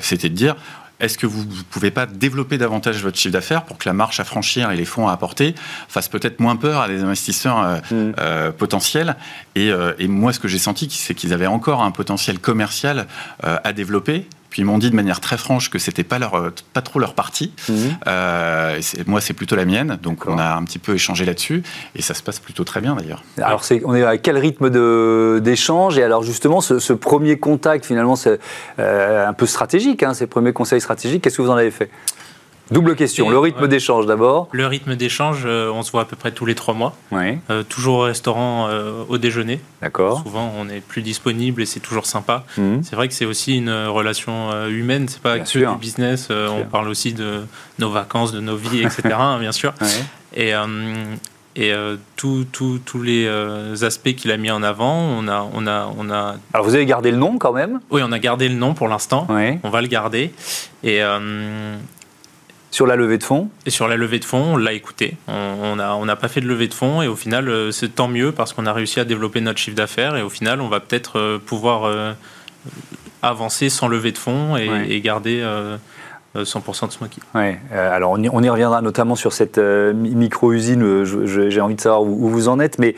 c'était 0.00 0.28
de 0.28 0.34
dire, 0.34 0.56
est-ce 1.00 1.18
que 1.18 1.26
vous 1.26 1.44
ne 1.44 1.62
pouvez 1.70 1.90
pas 1.90 2.06
développer 2.06 2.58
davantage 2.58 3.02
votre 3.02 3.18
chiffre 3.18 3.32
d'affaires 3.32 3.64
pour 3.64 3.78
que 3.78 3.88
la 3.88 3.92
marche 3.92 4.20
à 4.20 4.24
franchir 4.24 4.70
et 4.70 4.76
les 4.76 4.84
fonds 4.84 5.08
à 5.08 5.12
apporter 5.12 5.54
fassent 5.88 6.08
peut-être 6.08 6.40
moins 6.40 6.56
peur 6.56 6.82
à 6.82 6.88
des 6.88 7.02
investisseurs 7.02 7.60
euh, 7.60 7.78
mm. 7.90 8.14
euh, 8.18 8.52
potentiels 8.52 9.16
euh, 9.58 9.94
et, 9.98 10.08
moi, 10.08 10.32
ce 10.32 10.40
que 10.40 10.48
j'ai 10.48 10.58
senti, 10.58 10.88
c'est 10.90 11.14
qu'ils 11.14 11.32
avaient 11.32 11.46
encore 11.46 11.82
un 11.82 11.90
potentiel 11.90 12.38
commercial 12.38 13.06
à 13.42 13.72
développer 13.72 14.26
puis 14.50 14.62
ils 14.62 14.64
m'ont 14.64 14.78
dit 14.78 14.90
de 14.90 14.96
manière 14.96 15.20
très 15.20 15.38
franche 15.38 15.70
que 15.70 15.78
c'était 15.78 16.04
pas 16.04 16.18
leur, 16.18 16.52
pas 16.72 16.82
trop 16.82 16.98
leur 16.98 17.14
partie. 17.14 17.52
Mhm. 17.68 17.76
Euh, 18.06 18.80
moi, 19.06 19.20
c'est 19.20 19.32
plutôt 19.32 19.56
la 19.56 19.64
mienne. 19.64 19.98
Donc, 20.02 20.26
on 20.26 20.38
a 20.38 20.54
un 20.54 20.64
petit 20.64 20.78
peu 20.78 20.94
échangé 20.94 21.24
là-dessus, 21.24 21.62
et 21.94 22.02
ça 22.02 22.14
se 22.14 22.22
passe 22.22 22.40
plutôt 22.40 22.64
très 22.64 22.80
bien 22.80 22.96
d'ailleurs. 22.96 23.22
Alors, 23.40 23.64
c'est, 23.64 23.80
on 23.84 23.94
est 23.94 24.04
à 24.04 24.18
quel 24.18 24.36
rythme 24.36 24.70
d'échange? 25.40 25.98
Et 25.98 26.02
alors, 26.02 26.22
justement, 26.22 26.60
ce, 26.60 26.92
premier 26.92 27.38
contact, 27.38 27.86
finalement, 27.86 28.16
c'est 28.16 28.40
euh, 28.78 29.26
un 29.26 29.32
peu 29.32 29.46
stratégique. 29.46 30.02
Hein, 30.02 30.14
ces 30.14 30.26
premiers 30.26 30.52
conseils 30.52 30.80
stratégiques. 30.80 31.22
Qu'est-ce 31.22 31.36
que 31.36 31.42
vous 31.42 31.50
en 31.50 31.56
avez 31.56 31.70
fait? 31.70 31.90
Double 32.70 32.94
question, 32.94 33.30
le 33.30 33.38
rythme 33.38 33.66
d'échange 33.66 34.06
d'abord. 34.06 34.48
Le 34.52 34.66
rythme 34.66 34.94
d'échange, 34.94 35.42
euh, 35.44 35.72
on 35.72 35.82
se 35.82 35.90
voit 35.90 36.02
à 36.02 36.04
peu 36.04 36.14
près 36.14 36.30
tous 36.30 36.46
les 36.46 36.54
trois 36.54 36.74
mois. 36.74 36.94
Euh, 37.12 37.64
toujours 37.64 37.98
au 37.98 38.02
restaurant 38.02 38.68
euh, 38.68 39.02
au 39.08 39.18
déjeuner. 39.18 39.60
D'accord. 39.82 40.22
Souvent, 40.22 40.52
on 40.56 40.68
est 40.68 40.80
plus 40.80 41.02
disponible 41.02 41.62
et 41.62 41.66
c'est 41.66 41.80
toujours 41.80 42.06
sympa. 42.06 42.44
Mhm. 42.56 42.82
C'est 42.84 42.94
vrai 42.94 43.08
que 43.08 43.14
c'est 43.14 43.24
aussi 43.24 43.56
une 43.58 43.72
relation 43.72 44.66
humaine, 44.68 45.08
c'est 45.08 45.20
pas 45.20 45.40
que 45.40 45.58
du 45.58 45.78
business. 45.78 46.28
on 46.30 46.64
parle 46.64 46.88
aussi 46.88 47.12
de 47.12 47.40
nos 47.78 47.90
vacances, 47.90 48.32
de 48.32 48.40
nos 48.40 48.56
vies, 48.56 48.82
etc. 48.82 49.02
Bien 49.40 49.52
sûr. 49.52 49.74
Et, 50.36 50.52
et 51.56 51.72
tous 52.16 53.02
les 53.02 53.84
aspects 53.84 54.14
qu'il 54.14 54.30
a 54.30 54.36
mis 54.36 54.50
en 54.50 54.62
avant, 54.62 54.96
on 54.96 55.26
a, 55.26 55.48
on, 55.52 55.66
a, 55.66 55.90
on 55.98 56.08
a. 56.08 56.36
Alors 56.52 56.66
vous 56.66 56.74
avez 56.76 56.86
gardé 56.86 57.10
le 57.10 57.16
nom 57.16 57.36
quand 57.38 57.52
même? 57.52 57.80
Oui, 57.90 58.00
on 58.04 58.12
a 58.12 58.18
gardé 58.20 58.48
le 58.48 58.54
nom 58.54 58.74
pour 58.74 58.86
l'instant. 58.86 59.26
On 59.28 59.70
va 59.70 59.82
le 59.82 59.88
garder. 59.88 60.32
Et 60.84 61.02
sur 62.70 62.86
la 62.86 62.96
levée 62.96 63.18
de 63.18 63.24
fonds 63.24 63.50
Et 63.66 63.70
sur 63.70 63.88
la 63.88 63.96
levée 63.96 64.18
de 64.18 64.24
fonds, 64.24 64.54
on 64.54 64.56
l'a 64.56 64.72
écouté. 64.72 65.16
On 65.26 65.76
n'a 65.76 65.96
on 65.96 66.06
pas 66.16 66.28
fait 66.28 66.40
de 66.40 66.46
levée 66.46 66.68
de 66.68 66.74
fonds 66.74 67.02
et 67.02 67.08
au 67.08 67.16
final, 67.16 67.48
euh, 67.48 67.70
c'est 67.72 67.94
tant 67.94 68.08
mieux 68.08 68.32
parce 68.32 68.52
qu'on 68.52 68.66
a 68.66 68.72
réussi 68.72 69.00
à 69.00 69.04
développer 69.04 69.40
notre 69.40 69.58
chiffre 69.58 69.76
d'affaires 69.76 70.16
et 70.16 70.22
au 70.22 70.30
final, 70.30 70.60
on 70.60 70.68
va 70.68 70.80
peut-être 70.80 71.18
euh, 71.18 71.38
pouvoir 71.38 71.84
euh, 71.84 72.12
avancer 73.22 73.70
sans 73.70 73.88
levée 73.88 74.12
de 74.12 74.18
fonds 74.18 74.56
et, 74.56 75.00
garder 75.00 75.42
100% 76.36 76.86
de 76.86 76.92
Smoky. 76.92 77.20
Ouais. 77.34 77.58
Euh, 77.72 77.94
alors 77.94 78.12
on 78.12 78.22
y, 78.22 78.28
on 78.28 78.42
y, 78.42 78.48
reviendra 78.48 78.82
notamment 78.82 79.16
sur 79.16 79.32
cette 79.32 79.58
euh, 79.58 79.92
micro-usine, 79.92 80.82
euh, 80.82 81.48
j'ai 81.48 81.60
envie 81.60 81.74
de 81.74 81.80
savoir 81.80 82.02
où, 82.02 82.28
vous 82.28 82.48
en 82.48 82.60
êtes, 82.60 82.78
mais 82.78 82.94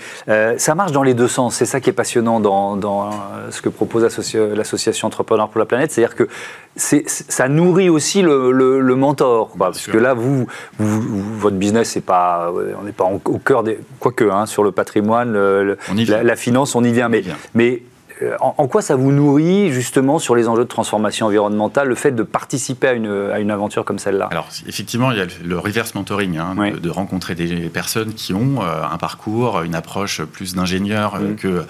ça 0.59 0.75
marche 0.75 0.93
dans 0.93 1.03
les 1.03 1.15
deux 1.15 1.29
sens. 1.29 1.55
C'est 1.55 1.67
ça 1.67 1.81
qui 1.81 1.91
est 1.91 1.95
passionnant 1.95 2.41
dans, 2.41 2.77
dans 2.77 3.11
ce 3.51 3.63
que 3.63 3.69
propose 3.69 4.03
l'association 4.03 5.09
Entrepreneurs 5.09 5.49
pour 5.49 5.59
la 5.59 5.65
planète, 5.65 5.91
c'est-à-dire 5.91 6.17
que 6.17 6.29
ça 6.77 7.49
nourrit 7.49 7.89
aussi 7.89 8.23
le, 8.23 8.53
le, 8.53 8.95
mentor. 8.95 9.51
parce 9.59 9.87
que 9.87 9.99
là, 9.99 10.15
vous, 10.15 10.47
votre 10.79 11.57
business, 11.57 11.91
c'est 11.91 12.01
pas, 12.01 12.53
on 12.81 12.85
n'est 12.85 12.93
pas 12.93 13.05
au 13.05 13.39
cœur 13.39 13.63
des... 13.63 13.79
Quoique, 13.99 14.25
hein, 14.25 14.47
sur 14.47 14.63
le 14.63 14.73
patrimoine, 14.73 15.33
la, 15.33 16.37
finance, 16.37 16.75
on 16.75 16.85
y 16.85 16.93
vient. 16.93 17.09
Mais, 17.09 17.25
mais 17.55 17.83
euh, 18.23 18.37
en, 18.41 18.67
quoi 18.69 18.83
ça 18.83 18.97
vous 18.97 19.13
nourrit 19.13 19.73
justement 19.73 20.19
sur 20.19 20.35
les 20.35 20.49
enjeux 20.49 20.65
de 20.65 20.69
transformation 20.69 21.27
environnementale, 21.27 21.89
le 21.89 21.95
fait 21.95 22.13
de 22.13 22.23
participer 22.23 22.89
à 22.89 22.93
une, 22.93 23.51
aventure 23.51 23.85
comme 23.85 23.99
celle-là? 23.99 24.29
Alors 24.31 24.49
effectivement, 24.67 25.11
il 25.11 25.19
y 25.19 25.21
a 25.21 25.27
le 25.45 25.59
reverse 25.59 25.95
mentoring, 25.95 26.39
hein, 26.39 26.55
de, 26.81 26.91
rencontrer 26.91 27.35
des 27.35 27.69
personnes 27.69 28.15
qui 28.15 28.35
ont 28.35 28.63
euh, 28.63 28.83
un 28.91 28.99
parcours, 28.99 29.63
une 29.63 29.75
approche 29.75 30.23
plus 30.23 30.55
d'ingénieur 30.55 31.17
euh, 31.17 31.33
mm. 31.33 31.37
que 31.37 31.63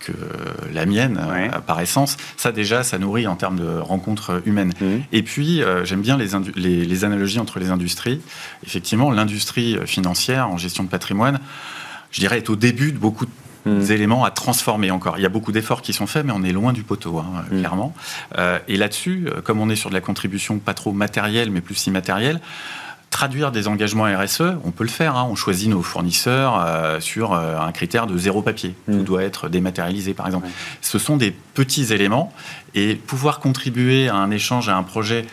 que 0.00 0.12
la 0.72 0.86
mienne, 0.86 1.20
par 1.66 1.80
essence. 1.80 2.18
Ça, 2.36 2.52
déjà, 2.52 2.84
ça 2.84 2.98
nourrit 2.98 3.26
en 3.26 3.34
termes 3.34 3.58
de 3.58 3.78
rencontres 3.78 4.40
humaines. 4.46 4.72
Mm. 4.80 4.98
Et 5.12 5.22
puis, 5.24 5.60
j'aime 5.82 6.02
bien 6.02 6.16
les, 6.16 6.28
les, 6.54 7.04
analogies 7.04 7.40
entre 7.40 7.58
les 7.58 7.70
industries. 7.70 8.20
Effectivement, 8.64 9.10
l'industrie 9.10 9.76
financière 9.86 10.48
en 10.48 10.56
gestion 10.56 10.84
de 10.84 10.88
patrimoine, 10.88 11.40
je 12.12 12.20
dirais, 12.20 12.38
est 12.38 12.48
au 12.48 12.54
début 12.54 12.92
de 12.92 12.98
beaucoup 12.98 13.26
de 13.26 13.30
Hmm. 13.64 13.80
éléments 13.90 14.24
à 14.24 14.30
transformer 14.30 14.90
encore. 14.90 15.18
Il 15.18 15.22
y 15.22 15.26
a 15.26 15.30
beaucoup 15.30 15.52
d'efforts 15.52 15.82
qui 15.82 15.92
sont 15.92 16.06
faits, 16.06 16.24
mais 16.24 16.32
on 16.34 16.42
est 16.42 16.52
loin 16.52 16.72
du 16.72 16.82
poteau, 16.82 17.18
hein, 17.18 17.44
hmm. 17.50 17.58
clairement. 17.58 17.94
Euh, 18.36 18.58
et 18.68 18.76
là-dessus, 18.76 19.28
euh, 19.28 19.40
comme 19.40 19.60
on 19.60 19.68
est 19.68 19.76
sur 19.76 19.90
de 19.90 19.94
la 19.94 20.00
contribution 20.00 20.58
pas 20.58 20.74
trop 20.74 20.92
matérielle, 20.92 21.50
mais 21.50 21.60
plus 21.60 21.86
immatérielle, 21.86 22.40
traduire 23.10 23.52
des 23.52 23.68
engagements 23.68 24.04
RSE, 24.04 24.42
on 24.64 24.70
peut 24.70 24.84
le 24.84 24.90
faire. 24.90 25.16
Hein. 25.16 25.26
On 25.30 25.34
choisit 25.34 25.68
nos 25.68 25.82
fournisseurs 25.82 26.62
euh, 26.64 27.00
sur 27.00 27.32
un 27.32 27.72
critère 27.72 28.06
de 28.06 28.16
zéro 28.16 28.42
papier. 28.42 28.74
Tout 28.86 28.92
hmm. 28.92 29.04
doit 29.04 29.22
être 29.24 29.48
dématérialisé, 29.48 30.14
par 30.14 30.26
exemple. 30.26 30.46
Ce 30.80 30.98
sont 30.98 31.16
des 31.16 31.30
petits 31.30 31.92
éléments 31.92 32.32
et 32.74 32.94
pouvoir 32.94 33.40
contribuer 33.40 34.08
à 34.08 34.14
un 34.14 34.30
échange, 34.30 34.68
à 34.68 34.76
un 34.76 34.82
projet 34.82 35.26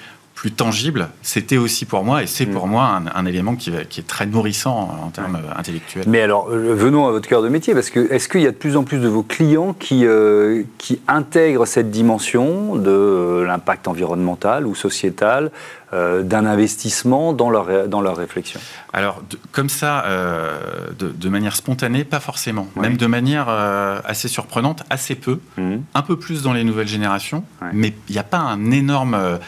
plus 0.45 0.51
tangible, 0.51 1.07
c'était 1.23 1.57
aussi 1.57 1.85
pour 1.85 2.03
moi, 2.03 2.21
et 2.21 2.27
c'est 2.27 2.45
pour 2.45 2.67
mm. 2.67 2.69
moi 2.69 3.01
un, 3.15 3.25
élément 3.25 3.55
qui, 3.55 3.71
qui, 3.89 4.01
est 4.01 4.07
très 4.07 4.27
nourrissant 4.27 4.95
en 5.03 5.09
termes 5.09 5.39
intellectuels. 5.57 6.03
Mais 6.05 6.21
alors, 6.21 6.49
euh, 6.51 6.75
venons 6.75 7.07
à 7.07 7.11
votre 7.11 7.27
cœur 7.27 7.41
de 7.41 7.49
métier, 7.49 7.73
parce 7.73 7.89
que 7.89 8.11
est-ce 8.13 8.29
qu'il 8.29 8.41
y 8.41 8.45
a 8.45 8.51
de 8.51 8.55
plus 8.55 8.77
en 8.77 8.83
plus 8.83 8.99
de 8.99 9.07
vos 9.07 9.23
clients 9.23 9.73
qui, 9.73 10.05
euh, 10.05 10.61
qui 10.77 11.01
intègrent 11.07 11.65
cette 11.65 11.89
dimension 11.89 12.75
de 12.75 12.91
euh, 12.91 13.47
l'impact 13.47 13.87
environnemental 13.87 14.67
ou 14.67 14.75
sociétal 14.75 15.49
euh, 15.93 16.23
d'un 16.23 16.47
investissement 16.47 17.31
dans 17.31 17.51
leur, 17.51 17.87
dans 17.87 18.01
leur 18.01 18.17
réflexion 18.17 18.59
Alors, 18.91 19.21
comme 19.51 19.69
ça, 19.69 20.03
euh, 20.05 20.57
de, 20.97 21.29
manière 21.29 21.55
spontanée, 21.55 22.03
pas 22.03 22.19
forcément. 22.19 22.67
Même 22.75 22.97
de 22.97 23.05
manière 23.05 23.45
euh, 23.49 23.99
assez 24.03 24.27
surprenante, 24.27 24.83
assez 24.89 25.13
peu. 25.13 25.39
Mhm. 25.57 25.83
Un 25.93 26.01
peu 26.01 26.17
plus 26.17 26.41
dans 26.41 26.53
les 26.53 26.63
nouvelles 26.63 26.87
générations, 26.87 27.43
mais 27.71 27.93
il 28.09 28.13
n'y 28.13 28.17
a 28.17 28.23
pas 28.23 28.39
un 28.39 28.71
énorme, 28.71 29.39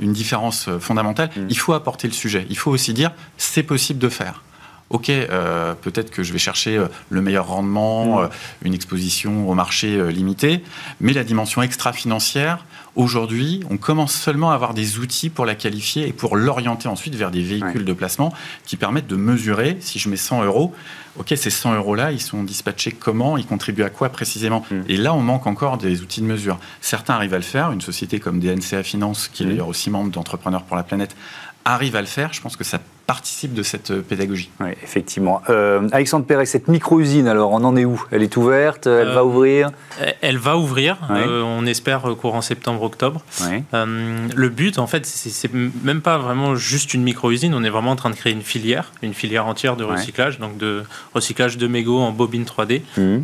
une 0.00 0.12
différence 0.12 0.68
fondamentale. 0.80 1.30
Mhm. 1.36 1.46
Il 1.48 1.58
faut 1.58 1.74
apporter 1.74 2.08
le 2.08 2.14
sujet. 2.14 2.44
Il 2.50 2.58
faut 2.58 2.72
aussi 2.72 2.92
dire, 2.92 3.12
c'est 3.36 3.62
possible 3.62 4.00
de 4.00 4.08
faire 4.08 4.42
ok, 4.90 5.06
peut-être 5.82 6.10
que 6.10 6.22
je 6.22 6.32
vais 6.32 6.38
chercher 6.38 6.82
le 7.10 7.20
meilleur 7.20 7.48
rendement, 7.48 8.22
mhm. 8.22 8.28
une 8.62 8.74
exposition 8.74 9.48
au 9.48 9.54
marché 9.54 10.10
limitée, 10.10 10.62
mais 11.00 11.12
la 11.12 11.24
dimension 11.24 11.62
extra-financière, 11.62 12.64
Aujourd'hui, 12.98 13.62
on 13.70 13.76
commence 13.76 14.12
seulement 14.12 14.50
à 14.50 14.54
avoir 14.54 14.74
des 14.74 14.98
outils 14.98 15.30
pour 15.30 15.46
la 15.46 15.54
qualifier 15.54 16.08
et 16.08 16.12
pour 16.12 16.36
l'orienter 16.36 16.88
ensuite 16.88 17.14
vers 17.14 17.30
des 17.30 17.42
véhicules 17.42 17.84
de 17.84 17.92
placement 17.92 18.34
qui 18.66 18.76
permettent 18.76 19.06
de 19.06 19.14
mesurer 19.14 19.76
si 19.78 20.00
je 20.00 20.08
mets 20.08 20.16
100 20.16 20.42
euros, 20.42 20.74
ok, 21.16 21.32
ces 21.36 21.50
100 21.50 21.76
euros-là, 21.76 22.10
ils 22.10 22.20
sont 22.20 22.42
dispatchés 22.42 22.90
comment, 22.90 23.38
ils 23.38 23.46
contribuent 23.46 23.84
à 23.84 23.88
quoi 23.88 24.08
précisément. 24.08 24.64
Mm. 24.68 24.80
Et 24.88 24.96
là, 24.96 25.14
on 25.14 25.20
manque 25.20 25.46
encore 25.46 25.78
des 25.78 26.02
outils 26.02 26.22
de 26.22 26.26
mesure. 26.26 26.58
Certains 26.80 27.14
arrivent 27.14 27.34
à 27.34 27.38
le 27.38 27.44
faire. 27.44 27.70
Une 27.70 27.80
société 27.80 28.18
comme 28.18 28.40
DNCA 28.40 28.82
Finance, 28.82 29.28
qui 29.28 29.44
est 29.44 29.46
mm. 29.46 29.50
d'ailleurs 29.50 29.68
aussi 29.68 29.90
membre 29.90 30.10
d'Entrepreneurs 30.10 30.64
pour 30.64 30.74
la 30.74 30.82
planète, 30.82 31.14
arrive 31.64 31.94
à 31.94 32.00
le 32.00 32.08
faire. 32.08 32.32
Je 32.32 32.40
pense 32.40 32.56
que 32.56 32.64
ça 32.64 32.80
participe 33.08 33.54
de 33.54 33.62
cette 33.62 33.90
euh, 33.90 34.02
pédagogie. 34.02 34.50
Oui, 34.60 34.68
effectivement. 34.82 35.40
Euh, 35.48 35.88
Alexandre 35.92 36.26
Perret, 36.26 36.44
cette 36.44 36.68
micro-usine, 36.68 37.26
alors, 37.26 37.52
on 37.52 37.64
en 37.64 37.74
est 37.74 37.86
où? 37.86 38.04
Elle 38.10 38.22
est 38.22 38.36
ouverte 38.36 38.86
Elle 38.86 39.08
va 39.08 39.20
euh, 39.20 39.24
ouvrir? 39.24 39.70
Elle 40.20 40.36
va 40.36 40.58
ouvrir, 40.58 40.98
on 41.10 41.64
espère 41.64 42.02
courant 42.20 42.42
septembre-octobre. 42.42 43.22
le 43.72 44.48
but, 44.48 44.78
en 44.78 44.86
fait, 44.86 45.06
c'est 45.06 45.50
même 45.82 46.02
pas 46.02 46.18
vraiment 46.18 46.54
juste 46.54 46.92
une 46.92 47.02
micro-usine, 47.02 47.54
on 47.54 47.64
est 47.64 47.70
vraiment 47.70 47.92
en 47.92 47.96
train 47.96 48.10
de 48.10 48.14
créer 48.14 48.34
une 48.34 48.42
filière, 48.42 48.92
une 49.02 49.14
filière 49.14 49.46
entière 49.46 49.76
de 49.76 49.84
recyclage, 49.84 50.38
donc 50.38 50.58
de 50.58 50.82
recyclage 51.14 51.56
de 51.56 51.66
mégots 51.66 52.00
en 52.00 52.12
bobine 52.12 52.44
3D. 52.44 52.82
Mmh. 52.98 53.18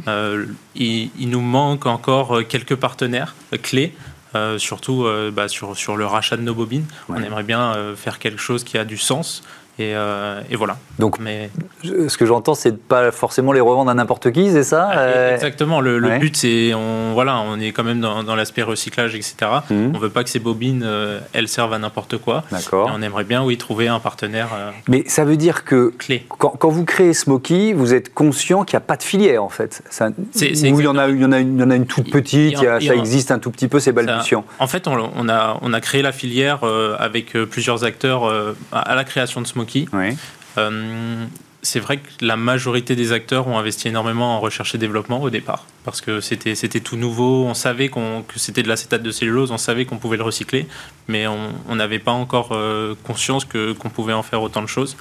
il, 0.76 1.10
il, 1.18 1.28
nous 1.28 1.42
manque 1.42 1.84
encore 1.84 2.40
quelques 2.48 2.76
partenaires 2.76 3.34
clés 3.62 3.92
euh, 4.34 4.58
surtout 4.58 5.04
euh, 5.04 5.30
bah, 5.30 5.46
sur, 5.46 5.76
sur, 5.76 5.96
le 5.96 6.06
rachat 6.06 6.36
de 6.36 6.42
nos 6.42 6.54
bobines. 6.54 6.86
On 7.08 7.22
aimerait 7.22 7.44
bien 7.44 7.74
euh, 7.74 7.94
faire 7.94 8.18
quelque 8.18 8.40
chose 8.40 8.64
qui 8.64 8.76
a 8.76 8.84
du 8.84 8.98
sens, 8.98 9.44
Euh, 9.80 10.40
et, 10.50 10.56
voilà. 10.56 10.76
Donc, 10.98 11.18
Mais... 11.18 11.50
ce 11.82 12.16
que 12.16 12.26
j'entends, 12.26 12.54
c'est 12.54 12.72
de 12.72 12.76
pas 12.76 13.10
forcément 13.10 13.52
les 13.52 13.60
revendre 13.60 13.90
à 13.90 13.94
n'importe 13.94 14.30
qui, 14.30 14.50
c'est 14.50 14.62
ça 14.62 14.88
ah, 14.92 14.98
euh, 14.98 15.34
Exactement. 15.34 15.80
Le, 15.80 16.18
but, 16.18 16.36
c'est 16.36 16.72
on 16.74 17.12
voilà, 17.14 17.40
on 17.40 17.58
est 17.58 17.72
quand 17.72 17.84
même 17.84 18.00
dans, 18.00 18.36
l'aspect 18.36 18.62
recyclage, 18.62 19.14
etc. 19.14 19.34
Mhm. 19.70 19.92
On 19.94 19.98
veut 19.98 20.10
pas 20.10 20.24
que 20.24 20.30
ces 20.30 20.38
bobines, 20.38 20.82
euh, 20.84 21.20
elles 21.32 21.48
servent 21.48 21.72
à 21.72 21.78
n'importe 21.78 22.18
quoi. 22.18 22.44
D'accord. 22.50 22.90
On 22.94 23.02
aimerait 23.02 23.24
bien, 23.24 23.44
oui, 23.44 23.56
trouver 23.56 23.88
un 23.88 24.00
partenaire. 24.00 24.48
Mais 24.88 25.04
ça 25.06 25.24
veut 25.24 25.36
dire 25.36 25.64
que 25.64 25.92
clé. 25.98 26.26
Quand, 26.28 26.68
vous 26.68 26.84
créez 26.84 27.14
Smoky, 27.14 27.72
vous 27.72 27.94
êtes 27.94 28.12
conscient 28.12 28.64
qu'il 28.64 28.76
n'y 28.76 28.82
a 28.82 28.86
pas 28.86 28.96
de 28.96 29.02
filière, 29.02 29.42
en 29.42 29.48
fait. 29.48 29.82
Ça, 29.90 30.10
il 30.40 30.66
y 30.66 30.86
en 30.86 30.96
a, 30.96 31.08
il 31.08 31.20
y 31.20 31.24
en 31.24 31.32
a, 31.32 31.38
une, 31.38 31.58
y 31.58 31.62
en 31.62 31.70
a 31.70 31.76
une 31.76 31.86
toute 31.86 32.10
petite. 32.10 32.58
ça 32.58 32.94
existe 32.94 33.30
un 33.30 33.38
tout 33.38 33.50
petit 33.50 33.68
peu, 33.68 33.80
c'est 33.80 33.92
balbutiant. 33.92 34.44
En 34.58 34.66
fait, 34.66 34.86
on, 34.86 35.10
on, 35.16 35.28
a 35.28 35.58
on 35.62 35.72
a 35.72 35.80
créé 35.80 36.02
la 36.02 36.12
filière 36.12 36.60
avec 36.98 37.32
plusieurs 37.50 37.84
acteurs 37.84 38.30
à 38.72 38.94
la 38.94 39.04
création 39.04 39.40
de 39.40 39.46
Smoky. 39.46 39.63
Oui. 39.92 40.16
Euh, 40.58 41.24
c'est 41.62 41.80
vrai 41.80 41.96
que 41.96 42.08
la 42.20 42.36
majorité 42.36 42.94
des 42.94 43.12
acteurs 43.12 43.48
ont 43.48 43.58
investi 43.58 43.88
énormément 43.88 44.36
en 44.36 44.40
recherche 44.40 44.74
et 44.74 44.78
développement 44.78 45.22
au 45.22 45.30
départ, 45.30 45.64
parce 45.84 46.02
que 46.02 46.20
c'était, 46.20 46.54
c'était 46.54 46.80
tout 46.80 46.96
nouveau, 46.96 47.46
on 47.46 47.54
savait 47.54 47.88
qu'on, 47.88 48.22
que 48.22 48.38
c'était 48.38 48.62
de 48.62 48.68
l'acétate 48.68 49.02
de 49.02 49.10
cellulose, 49.10 49.50
on 49.50 49.56
savait 49.56 49.86
qu'on 49.86 49.96
pouvait 49.96 50.18
le 50.18 50.24
recycler, 50.24 50.66
mais 51.08 51.26
on 51.26 51.74
n'avait 51.74 51.98
pas 51.98 52.12
encore 52.12 52.50
euh, 52.52 52.94
conscience 53.04 53.46
que, 53.46 53.72
qu'on 53.72 53.88
pouvait 53.88 54.12
en 54.12 54.22
faire 54.22 54.42
autant 54.42 54.60
de 54.60 54.66
choses. 54.66 54.94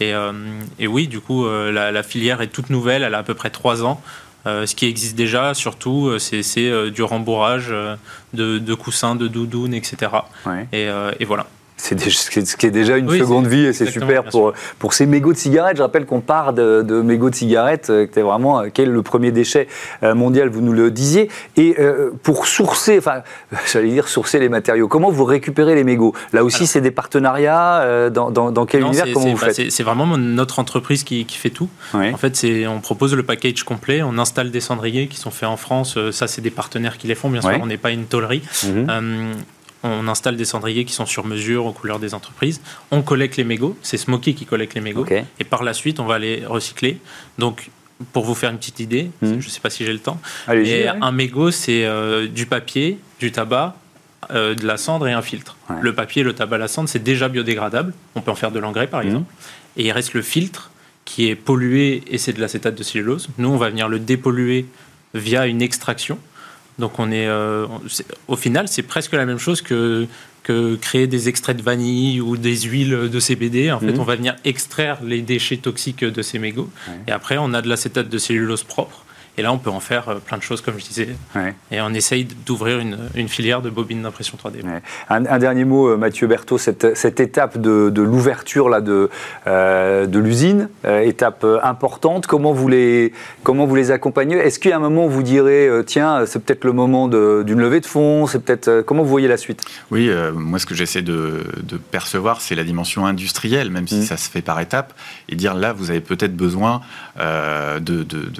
Et, 0.00 0.14
euh, 0.14 0.32
et 0.78 0.86
oui, 0.86 1.06
du 1.06 1.20
coup, 1.20 1.46
la, 1.46 2.02
filière 2.02 2.40
est 2.40 2.48
toute 2.48 2.70
nouvelle, 2.70 3.02
elle 3.02 3.14
a 3.14 3.18
à 3.18 3.22
peu 3.22 3.34
près 3.34 3.50
trois 3.50 3.84
ans. 3.84 4.00
ce 4.46 4.74
qui 4.74 4.86
existe 4.86 5.16
déjà, 5.16 5.52
surtout, 5.52 6.18
c'est, 6.18 6.42
c'est 6.42 6.90
du 6.90 7.02
rembourrage 7.02 7.68
de, 8.32 8.58
de, 8.58 8.74
coussins, 8.74 9.16
de 9.16 9.28
doudounes, 9.28 9.74
etc. 9.74 10.12
Et, 10.72 10.88
et 11.20 11.24
voilà. 11.26 11.46
C'est 11.76 11.98
ce 12.10 12.56
qui 12.56 12.66
est 12.66 12.70
déjà 12.70 12.96
une 12.96 13.10
seconde 13.10 13.46
vie 13.46 13.66
et 13.66 13.72
c'est 13.72 13.90
super 13.90 14.24
pour, 14.24 14.54
pour 14.78 14.94
ces 14.94 15.06
mégots 15.06 15.32
de 15.32 15.38
cigarettes. 15.38 15.76
Je 15.76 15.82
rappelle 15.82 16.06
qu'on 16.06 16.20
part 16.20 16.52
de, 16.52 16.82
de, 16.82 17.02
mégots 17.02 17.30
de 17.30 17.34
cigarettes, 17.34 17.90
euh, 17.90 18.06
qui 18.06 18.18
est 18.18 18.22
vraiment 18.22 18.60
euh, 18.60 18.68
quel 18.72 18.88
est 18.88 18.92
le 18.92 19.02
premier 19.02 19.30
déchet 19.30 19.68
euh, 20.02 20.14
mondial, 20.14 20.48
vous 20.48 20.62
nous 20.62 20.72
le 20.72 20.90
disiez. 20.90 21.30
Et 21.56 21.76
pour 22.22 22.46
sourcer, 22.46 22.98
enfin, 22.98 23.22
j'allais 23.72 23.90
dire 23.90 24.08
sourcer 24.08 24.38
les 24.38 24.48
matériaux, 24.48 24.88
comment 24.88 25.10
vous 25.10 25.24
récupérez 25.24 25.74
les 25.74 25.84
mégots? 25.84 26.14
Là 26.32 26.44
aussi, 26.44 26.66
c'est 26.66 26.80
des 26.80 26.90
partenariats 26.90 28.10
dans, 28.10 28.30
dans, 28.30 28.66
quel 28.66 28.82
univers 28.82 29.06
Comment 29.12 29.30
vous 29.30 29.36
faites? 29.36 29.70
C'est 29.70 29.82
vraiment 29.82 30.06
notre 30.16 30.58
entreprise 30.58 31.04
qui, 31.04 31.26
qui 31.26 31.36
fait 31.36 31.50
tout. 31.50 31.68
En 31.92 32.16
fait, 32.16 32.46
on 32.68 32.80
propose 32.80 33.14
le 33.14 33.22
package 33.22 33.62
complet, 33.64 34.02
on 34.02 34.18
installe 34.18 34.50
des 34.50 34.60
cendriers 34.60 35.08
qui 35.08 35.18
sont 35.18 35.30
faits 35.30 35.48
en 35.48 35.56
France. 35.56 35.98
Ça, 36.10 36.26
c'est 36.26 36.40
des 36.40 36.50
partenaires 36.50 36.96
qui 36.96 37.06
les 37.06 37.14
font, 37.14 37.28
bien 37.28 37.42
sûr. 37.42 37.58
On 37.60 37.66
n'est 37.66 37.76
pas 37.76 37.90
une 37.90 38.06
tôlerie. 38.06 38.42
Mhm 38.64 39.34
on 39.86 40.08
installe 40.08 40.36
des 40.36 40.44
cendriers 40.44 40.84
qui 40.84 40.92
sont 40.92 41.06
sur 41.06 41.26
mesure 41.26 41.66
aux 41.66 41.72
couleurs 41.72 41.98
des 41.98 42.14
entreprises. 42.14 42.60
On 42.90 43.02
collecte 43.02 43.36
les 43.36 43.44
mégots, 43.44 43.76
c'est 43.82 43.96
Smoky 43.96 44.34
qui 44.34 44.46
collecte 44.46 44.74
les 44.74 44.80
mégots, 44.80 45.06
et 45.38 45.44
par 45.44 45.62
la 45.62 45.72
suite, 45.72 46.00
on 46.00 46.06
va 46.06 46.18
les 46.18 46.44
recycler. 46.44 46.98
Donc, 47.38 47.70
pour 48.12 48.24
vous 48.24 48.34
faire 48.34 48.50
une 48.50 48.58
petite 48.58 48.80
idée, 48.80 49.10
hmm. 49.22 49.40
je 49.40 49.46
ne 49.46 49.50
sais 49.50 49.60
pas 49.60 49.70
si 49.70 49.84
j'ai 49.84 49.92
le 49.92 49.98
temps, 49.98 50.20
un 50.48 51.12
mégot, 51.12 51.50
c'est 51.50 51.84
euh, 51.84 52.26
du 52.26 52.46
papier, 52.46 52.98
du 53.20 53.32
tabac, 53.32 53.76
euh, 54.30 54.54
de 54.54 54.66
la 54.66 54.76
cendre 54.76 55.06
et 55.06 55.12
un 55.12 55.22
filtre. 55.22 55.56
Le 55.80 55.94
papier, 55.94 56.22
le 56.22 56.34
tabac, 56.34 56.58
la 56.58 56.68
cendre, 56.68 56.88
c'est 56.88 57.02
déjà 57.02 57.28
biodégradable. 57.28 57.94
On 58.14 58.20
peut 58.20 58.30
en 58.30 58.34
faire 58.34 58.50
de 58.50 58.58
l'engrais, 58.58 58.86
par 58.86 59.02
hmm. 59.02 59.06
exemple. 59.06 59.32
Et 59.76 59.84
il 59.86 59.92
reste 59.92 60.14
le 60.14 60.22
filtre 60.22 60.70
qui 61.04 61.28
est 61.28 61.36
pollué 61.36 62.02
et 62.08 62.18
c'est 62.18 62.32
de 62.32 62.40
l'acétate 62.40 62.74
de 62.74 62.82
cellulose. 62.82 63.28
Nous, 63.38 63.48
on 63.48 63.56
va 63.56 63.70
venir 63.70 63.88
le 63.88 63.98
dépolluer 63.98 64.66
via 65.14 65.46
une 65.46 65.62
extraction. 65.62 66.18
Donc 66.78 66.98
on 66.98 67.10
est, 67.10 67.26
euh, 67.26 67.66
au 68.28 68.36
final, 68.36 68.68
c'est 68.68 68.82
presque 68.82 69.12
la 69.12 69.24
même 69.24 69.38
chose 69.38 69.62
que, 69.62 70.06
que 70.42 70.76
créer 70.76 71.06
des 71.06 71.28
extraits 71.28 71.56
de 71.56 71.62
vanille 71.62 72.20
ou 72.20 72.36
des 72.36 72.60
huiles 72.62 73.08
de 73.10 73.20
CBD. 73.20 73.72
En 73.72 73.80
fait, 73.80 73.92
mhm. 73.92 74.00
on 74.00 74.04
va 74.04 74.16
venir 74.16 74.36
extraire 74.44 74.98
les 75.02 75.22
déchets 75.22 75.56
toxiques 75.56 76.04
de 76.04 76.22
ces 76.22 76.38
mégots. 76.38 76.70
Et 77.08 77.12
après, 77.12 77.38
on 77.38 77.54
a 77.54 77.62
de 77.62 77.68
l'acétate 77.68 78.08
de 78.08 78.18
cellulose 78.18 78.62
propre 78.62 79.05
et 79.38 79.42
là, 79.42 79.52
on 79.52 79.58
peut 79.58 79.70
en 79.70 79.80
faire 79.80 80.08
euh, 80.08 80.14
plein 80.16 80.38
de 80.38 80.42
choses, 80.42 80.62
comme 80.62 80.78
je 80.78 80.84
disais. 80.84 81.08
Et 81.70 81.80
on 81.80 81.92
essaye 81.92 82.24
d'ouvrir 82.24 82.78
une, 82.78 82.98
une, 83.14 83.28
filière 83.28 83.60
de 83.60 83.68
bobines 83.68 84.02
d'impression 84.02 84.38
3D. 84.42 84.62
Un, 85.10 85.38
dernier 85.38 85.64
mot, 85.64 85.88
euh, 85.88 85.96
Mathieu 85.96 86.26
Berthaud, 86.26 86.58
cette, 86.58 86.96
cette 86.96 87.20
étape 87.20 87.58
de, 87.58 87.90
de 87.90 88.02
l'ouverture 88.02 88.80
de, 88.80 89.10
euh, 89.46 90.06
de 90.06 90.18
l'usine, 90.18 90.68
étape 90.84 91.44
importante, 91.62 92.26
comment 92.26 92.52
vous 92.52 92.68
les, 92.68 93.12
comment 93.42 93.66
vous 93.66 93.74
les 93.74 93.90
accompagnez? 93.90 94.36
Est-ce 94.36 94.58
qu'il 94.58 94.70
y 94.70 94.74
a 94.74 94.76
un 94.76 94.80
moment 94.80 95.06
où 95.06 95.10
vous 95.10 95.22
direz, 95.22 95.68
tiens, 95.86 96.24
c'est 96.26 96.42
peut-être 96.42 96.64
le 96.64 96.72
moment 96.72 97.08
d'une 97.08 97.60
levée 97.60 97.80
de 97.80 97.86
fonds 97.86 98.26
c'est 98.26 98.40
peut-être 98.40 98.82
Comment 98.86 99.02
vous 99.02 99.08
voyez 99.08 99.28
la 99.28 99.36
suite? 99.36 99.62
Oui, 99.90 100.10
moi, 100.34 100.58
ce 100.58 100.66
que 100.66 100.74
j'essaie 100.74 101.02
de, 101.02 101.44
de, 101.62 101.76
percevoir, 101.76 102.40
c'est 102.40 102.54
la 102.54 102.64
dimension 102.64 103.06
industrielle, 103.06 103.70
même 103.70 103.86
si 103.86 103.96
mmh. 103.96 104.02
ça 104.02 104.16
se 104.16 104.30
fait 104.30 104.42
par 104.42 104.60
étapes, 104.60 104.92
et 105.28 105.36
dire 105.36 105.54
là, 105.54 105.72
vous 105.72 105.90
avez 105.90 106.00
peut-être 106.00 106.36
besoin 106.36 106.80
de, 107.18 107.78
de 107.78 108.30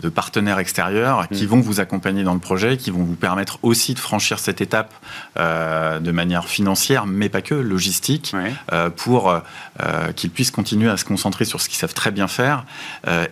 de 0.00 0.08
partenaires 0.08 0.58
extérieurs 0.58 1.28
qui 1.28 1.44
mm. 1.44 1.48
vont 1.48 1.60
vous 1.60 1.80
accompagner 1.80 2.24
dans 2.24 2.34
le 2.34 2.40
projet, 2.40 2.76
qui 2.76 2.90
vont 2.90 3.02
vous 3.02 3.14
permettre 3.14 3.58
aussi 3.62 3.94
de 3.94 3.98
franchir 3.98 4.38
cette 4.38 4.60
étape 4.60 4.92
euh, 5.38 5.98
de 5.98 6.10
manière 6.10 6.48
financière, 6.48 7.06
mais 7.06 7.28
pas 7.28 7.42
que, 7.42 7.54
logistique, 7.54 8.34
euh, 8.72 8.90
pour 8.90 9.30
euh, 9.30 10.12
qu'ils 10.16 10.30
puissent 10.30 10.50
continuer 10.50 10.88
à 10.88 10.96
se 10.96 11.04
concentrer 11.04 11.44
sur 11.44 11.60
ce 11.60 11.68
qu'ils 11.68 11.78
savent 11.78 11.94
très 11.94 12.10
bien 12.10 12.28
faire 12.28 12.64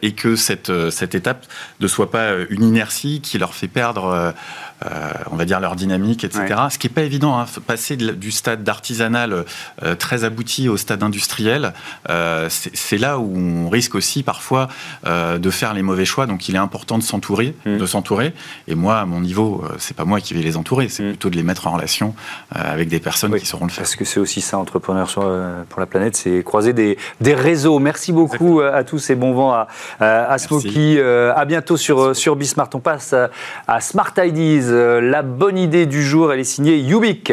et 0.03 0.13
que 0.13 0.37
cette, 0.37 0.91
cette 0.91 1.15
étape 1.15 1.47
ne 1.81 1.87
soit 1.87 2.11
pas 2.11 2.33
une 2.51 2.63
inertie 2.63 3.21
qui 3.21 3.39
leur 3.39 3.55
fait 3.55 3.69
perdre 3.69 4.35
on 5.31 5.37
va 5.37 5.45
dire 5.45 5.61
leur 5.61 5.77
dynamique, 5.77 6.25
etc. 6.25 6.55
Ce 6.71 6.79
qui 6.79 6.87
n'est 6.87 6.93
pas 6.93 7.03
évident, 7.03 7.39
hein, 7.39 7.47
passer 7.67 7.97
du 7.97 8.31
stade 8.31 8.65
d'artisanal 8.65 9.45
euh, 9.83 9.95
très 9.95 10.25
abouti 10.25 10.69
au 10.69 10.77
stade 10.77 11.03
industriel, 11.03 11.73
euh, 12.11 12.49
c'est 12.51 12.99
là 12.99 13.19
où 13.19 13.37
on 13.37 13.69
risque 13.69 13.95
aussi 13.95 14.23
parfois 14.23 14.69
de 15.05 15.51
faire 15.51 15.75
les 15.75 15.83
mauvais 15.83 16.05
choix. 16.05 16.27
Donc 16.27 16.49
il 16.49 16.55
est 16.55 16.59
important 16.59 16.99
de 16.99 17.03
s'entourer, 17.03 17.55
mmh. 17.67 17.79
de 17.79 17.87
s'entourer. 17.87 18.33
Et 18.69 18.75
moi, 18.75 18.99
à 18.99 19.05
mon 19.05 19.21
niveau, 19.21 19.65
c'est 19.79 19.97
pas 19.97 20.05
moi 20.05 20.21
qui 20.21 20.35
vais 20.35 20.43
les 20.43 20.57
entourer, 20.57 20.89
c'est 20.89 21.03
mmh. 21.03 21.09
plutôt 21.09 21.31
de 21.31 21.37
les 21.37 21.43
mettre 21.43 21.67
en 21.67 21.73
relation 21.73 22.15
avec 22.51 22.89
des 22.89 23.01
personnes 23.01 23.35
qui 23.39 23.47
sauront 23.47 23.67
le 23.67 23.71
faire. 23.71 23.83
Parce 23.83 23.97
que 23.97 24.05
c'est 24.05 24.21
aussi 24.21 24.41
ça, 24.41 24.59
entrepreneur 24.59 25.09
pour 25.69 25.81
la 25.81 25.87
planète, 25.87 26.17
c'est 26.17 26.43
croiser 26.43 26.73
des, 26.73 26.97
réseaux. 27.21 27.79
Merci 27.79 28.13
beaucoup 28.13 28.61
à 28.61 28.85
tous 28.85 29.11
et 29.11 29.15
bon 29.15 29.33
vent 29.33 29.53
à, 29.53 29.67
à 30.01 30.39
Smoky. 30.39 31.01
à 31.01 31.45
bientôt 31.45 31.77
sur, 31.77 32.15
sur 32.15 32.37
Bismart. 32.37 32.69
On 32.75 32.81
passe 32.81 33.15
à 33.67 33.81
Smart 33.81 34.13
Ideas. 34.19 34.72
Euh, 34.73 35.01
la 35.01 35.23
bonne 35.23 35.59
idée 35.59 35.87
du 35.87 36.03
jour, 36.03 36.33
elle 36.33 36.41
est 36.41 36.45
signée 36.45 36.79
Yubik. 36.79 37.33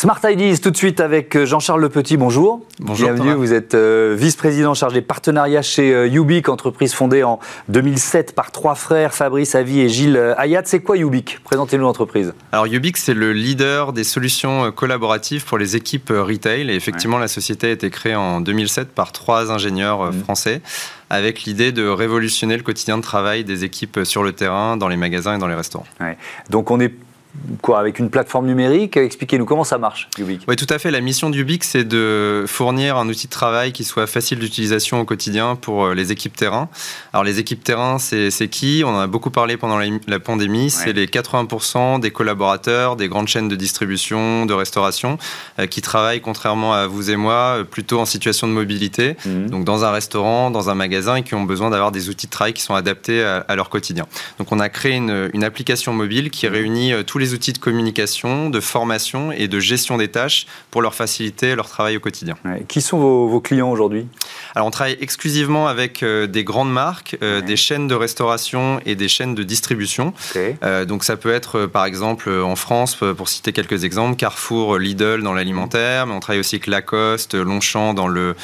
Smart 0.00 0.18
Ideas 0.24 0.60
tout 0.62 0.70
de 0.70 0.78
suite 0.78 0.98
avec 0.98 1.36
euh, 1.36 1.44
Jean-Charles 1.44 1.82
Le 1.82 1.90
Petit, 1.90 2.16
bonjour. 2.16 2.62
Bonjour. 2.78 3.10
Bienvenue, 3.10 3.34
vous 3.34 3.52
êtes 3.52 3.74
euh, 3.74 4.16
vice-président 4.18 4.72
chargé 4.72 5.02
partenariat 5.02 5.60
chez 5.60 6.06
Ubic, 6.06 6.48
entreprise 6.48 6.94
fondée 6.94 7.22
en 7.22 7.38
2007 7.68 8.34
par 8.34 8.50
trois 8.50 8.74
frères, 8.74 9.12
Fabrice 9.12 9.54
Avi 9.54 9.80
et 9.80 9.90
Gilles 9.90 10.34
Hayat. 10.38 10.62
C'est 10.64 10.80
quoi 10.80 10.96
Ubic 10.96 11.40
Présentez-nous 11.44 11.82
l'entreprise. 11.82 12.32
Alors 12.50 12.64
Ubic, 12.64 12.96
c'est 12.96 13.12
le 13.12 13.34
leader 13.34 13.92
des 13.92 14.04
solutions 14.04 14.72
collaboratives 14.72 15.44
pour 15.44 15.58
les 15.58 15.76
équipes 15.76 16.08
retail. 16.08 16.70
Et 16.70 16.74
effectivement, 16.74 17.18
la 17.18 17.28
société 17.28 17.66
a 17.66 17.70
été 17.70 17.90
créée 17.90 18.14
en 18.14 18.40
2007 18.40 18.94
par 18.94 19.12
trois 19.12 19.52
ingénieurs 19.52 20.14
mmh. 20.14 20.20
français 20.22 20.62
avec 21.10 21.42
l'idée 21.42 21.72
de 21.72 21.86
révolutionner 21.86 22.56
le 22.56 22.62
quotidien 22.62 22.96
de 22.96 23.02
travail 23.02 23.44
des 23.44 23.64
équipes 23.64 24.00
sur 24.04 24.22
le 24.22 24.32
terrain, 24.32 24.78
dans 24.78 24.88
les 24.88 24.96
magasins 24.96 25.34
et 25.34 25.38
dans 25.38 25.48
les 25.48 25.56
restaurants. 25.56 25.84
Donc 26.48 26.70
on 26.70 26.80
est 26.80 26.94
quoi, 27.62 27.78
avec 27.78 27.98
une 27.98 28.10
plateforme 28.10 28.46
numérique 28.46 28.96
Expliquez-nous 28.96 29.44
comment 29.44 29.64
ça 29.64 29.78
marche, 29.78 30.08
Ubic. 30.18 30.42
Oui, 30.48 30.56
tout 30.56 30.66
à 30.68 30.78
fait. 30.78 30.90
La 30.90 31.00
mission 31.00 31.30
d'Ubic, 31.30 31.64
c'est 31.64 31.84
de 31.84 32.44
fournir 32.46 32.96
un 32.96 33.08
outil 33.08 33.26
de 33.26 33.32
travail 33.32 33.72
qui 33.72 33.84
soit 33.84 34.06
facile 34.06 34.38
d'utilisation 34.38 35.00
au 35.00 35.04
quotidien 35.04 35.56
pour 35.56 35.86
euh, 35.86 35.94
les 35.94 36.12
équipes 36.12 36.36
terrain. 36.36 36.68
Alors, 37.12 37.24
les 37.24 37.38
équipes 37.38 37.62
terrain, 37.62 37.98
c'est 37.98 38.48
qui? 38.48 38.82
On 38.84 38.90
en 38.90 39.00
a 39.00 39.06
beaucoup 39.06 39.30
parlé 39.30 39.56
pendant 39.56 39.78
la, 39.78 40.20
pandémie. 40.20 40.70
C'est 40.70 40.92
les 40.92 41.06
80% 41.06 42.00
des 42.00 42.10
collaborateurs 42.10 42.96
des 42.96 43.08
grandes 43.08 43.28
chaînes 43.28 43.48
de 43.48 43.56
distribution, 43.56 44.46
de 44.46 44.52
restauration, 44.52 45.18
euh, 45.58 45.66
qui 45.66 45.82
travaillent, 45.82 46.20
contrairement 46.20 46.74
à 46.74 46.86
vous 46.86 47.10
et 47.10 47.16
moi, 47.16 47.58
euh, 47.58 47.64
plutôt 47.64 48.00
en 48.00 48.04
situation 48.04 48.48
de 48.48 48.52
mobilité, 48.52 49.16
mhm. 49.24 49.50
donc 49.50 49.64
dans 49.64 49.84
un 49.84 49.90
restaurant, 49.90 50.50
dans 50.50 50.70
un 50.70 50.74
magasin, 50.74 51.16
et 51.16 51.22
qui 51.22 51.34
ont 51.34 51.44
besoin 51.44 51.70
d'avoir 51.70 51.92
des 51.92 52.08
outils 52.08 52.26
de 52.26 52.30
travail 52.30 52.52
qui 52.52 52.62
sont 52.62 52.74
adaptés 52.74 53.22
à, 53.22 53.54
leur 53.54 53.68
quotidien. 53.68 54.06
Donc, 54.38 54.52
on 54.52 54.60
a 54.60 54.68
créé 54.68 54.92
une, 54.92 55.30
une 55.32 55.44
application 55.44 55.92
mobile 55.92 56.30
qui 56.30 56.48
réunit 56.48 56.92
tous 57.06 57.18
les 57.18 57.19
outils 57.28 57.52
de 57.52 57.58
communication, 57.58 58.50
de 58.50 58.60
formation 58.60 59.32
et 59.32 59.48
de 59.48 59.60
gestion 59.60 59.96
des 59.96 60.08
tâches 60.08 60.46
pour 60.70 60.82
leur 60.82 60.94
faciliter 60.94 61.54
leur 61.54 61.68
travail 61.68 61.96
au 61.96 62.00
quotidien. 62.00 62.36
Qui 62.68 62.80
sont 62.80 62.98
vos, 62.98 63.40
clients 63.40 63.70
aujourd'hui? 63.70 64.06
Alors 64.54 64.66
on 64.68 64.70
travaille 64.70 64.98
exclusivement 65.00 65.66
avec 65.66 66.02
euh, 66.02 66.26
des 66.26 66.44
grandes 66.44 66.72
marques, 66.72 67.16
euh, 67.22 67.40
des 67.40 67.56
chaînes 67.56 67.88
de 67.88 67.94
restauration 67.94 68.80
et 68.84 68.94
des 68.94 69.08
chaînes 69.08 69.34
de 69.34 69.42
distribution. 69.42 70.12
Euh, 70.36 70.84
donc 70.84 71.04
ça 71.04 71.16
peut 71.16 71.32
être 71.32 71.66
par 71.66 71.84
exemple 71.84 72.30
en 72.30 72.56
France, 72.56 72.96
pour 73.16 73.28
citer 73.28 73.52
quelques 73.52 73.84
exemples, 73.84 74.16
Carrefour, 74.16 74.78
Lidl 74.78 75.22
dans 75.22 75.32
l'alimentaire, 75.32 76.06
mais 76.06 76.14
on 76.14 76.20
travaille 76.20 76.40
aussi 76.40 76.56
avec 76.56 76.66
Lacoste, 76.66 77.34
Longchamp 77.34 77.94
dans 77.94 78.08
le 78.08 78.34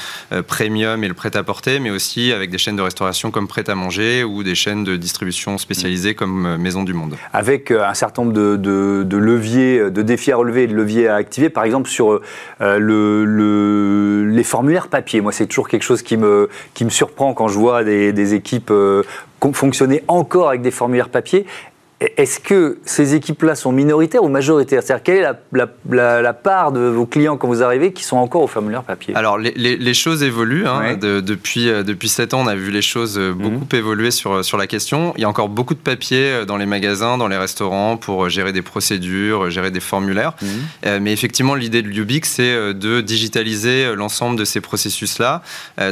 premium 0.46 1.04
et 1.04 1.08
le 1.08 1.14
prêt-à-porter, 1.14 1.78
mais 1.80 1.90
aussi 1.90 2.32
avec 2.32 2.50
des 2.50 2.58
chaînes 2.58 2.76
de 2.76 2.82
restauration 2.82 3.30
comme 3.30 3.48
Prêt 3.48 3.68
à 3.68 3.74
manger 3.74 4.24
ou 4.24 4.42
des 4.42 4.54
chaînes 4.54 4.84
de 4.84 4.96
distribution 4.96 5.58
spécialisées 5.58 6.14
comme 6.14 6.56
Maison 6.56 6.82
du 6.84 6.94
Monde. 6.94 7.16
Avec 7.32 7.70
un 7.70 7.94
certain 7.94 8.22
nombre 8.22 8.34
de 8.34 8.46
de, 8.56 8.65
leviers, 8.70 9.90
de 9.90 10.02
défis 10.02 10.32
à 10.32 10.36
relever 10.36 10.64
et 10.64 10.66
de 10.66 10.74
leviers 10.74 11.08
à 11.08 11.14
activer, 11.16 11.48
par 11.48 11.64
exemple 11.64 11.88
sur 11.88 12.20
le, 12.60 14.24
les 14.30 14.44
formulaires 14.44 14.88
papier. 14.88 15.20
Moi, 15.20 15.32
c'est 15.32 15.46
toujours 15.46 15.68
quelque 15.68 15.82
chose 15.82 16.02
qui 16.02 16.16
me, 16.16 16.48
surprend 16.88 17.34
quand 17.34 17.48
je 17.48 17.58
vois 17.58 17.84
des, 17.84 18.12
des 18.12 18.34
équipes 18.34 18.72
fonctionner 19.54 20.02
encore 20.08 20.48
avec 20.48 20.62
des 20.62 20.70
formulaires 20.70 21.08
papier. 21.08 21.46
Est-ce 21.98 22.40
que 22.40 22.76
ces 22.84 23.14
équipes-là 23.14 23.54
sont 23.54 23.72
minoritaires 23.72 24.22
ou 24.22 24.28
majoritaires? 24.28 24.82
C'est-à-dire, 24.82 25.02
quelle 25.02 25.16
est 25.16 25.92
la, 25.94 26.32
part 26.34 26.70
de 26.70 26.80
vos 26.80 27.06
clients 27.06 27.38
quand 27.38 27.48
vous 27.48 27.62
arrivez 27.62 27.94
qui 27.94 28.04
sont 28.04 28.18
encore 28.18 28.42
au 28.42 28.46
formulaire 28.46 28.82
papier? 28.82 29.14
Alors, 29.16 29.38
les, 29.38 29.94
choses 29.94 30.22
évoluent. 30.22 30.66
Hein. 30.66 30.98
depuis, 31.00 31.70
euh, 31.70 31.82
depuis 31.82 32.10
7 32.10 32.34
ans, 32.34 32.42
on 32.44 32.48
a 32.48 32.54
vu 32.54 32.70
les 32.70 32.82
choses 32.82 33.16
euh, 33.16 33.32
mhm. 33.32 33.36
beaucoup 33.38 33.74
évoluer 33.74 34.10
sur, 34.10 34.32
euh, 34.32 34.42
sur 34.42 34.58
la 34.58 34.66
question. 34.66 35.14
Il 35.16 35.22
y 35.22 35.24
a 35.24 35.28
encore 35.28 35.48
beaucoup 35.48 35.72
de 35.72 35.78
papier 35.78 36.44
dans 36.46 36.58
les 36.58 36.66
magasins, 36.66 37.16
dans 37.16 37.28
les 37.28 37.38
restaurants 37.38 37.96
pour 37.96 38.28
gérer 38.28 38.52
des 38.52 38.60
procédures, 38.60 39.48
gérer 39.48 39.70
des 39.70 39.80
formulaires. 39.80 40.34
Mhm. 40.42 40.98
mais 41.00 41.14
effectivement, 41.14 41.54
l'idée 41.54 41.80
de 41.80 41.88
Lubic, 41.88 42.26
c'est 42.26 42.74
de 42.74 43.00
digitaliser 43.00 43.94
l'ensemble 43.94 44.38
de 44.38 44.44
ces 44.44 44.60
processus-là. 44.60 45.42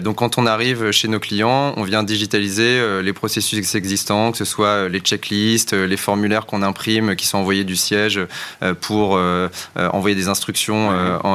donc, 0.03 0.17
quand 0.17 0.37
on 0.37 0.47
arrive 0.47 0.91
chez 0.91 1.09
nos 1.09 1.19
clients, 1.19 1.73
on 1.77 1.83
vient 1.83 2.03
digitaliser 2.03 3.03
les 3.03 3.13
processus 3.13 3.75
existants, 3.75 4.33
que 4.33 4.39
ce 4.39 4.45
soit 4.45 4.89
les 4.89 5.01
checklists, 5.01 5.73
les 5.73 5.94
les 5.95 5.97
formulaires 5.97 6.45
qu'on 6.47 6.63
imprime, 6.63 7.15
qui 7.15 7.25
sont 7.25 7.39
envoyés 7.39 7.63
du 7.63 7.77
siège 7.77 8.19
euh, 8.63 8.75
pour 8.75 9.17
euh, 9.17 9.49
euh, 9.79 9.89
envoyer 9.91 10.17
des 10.17 10.27
instructions 10.27 10.91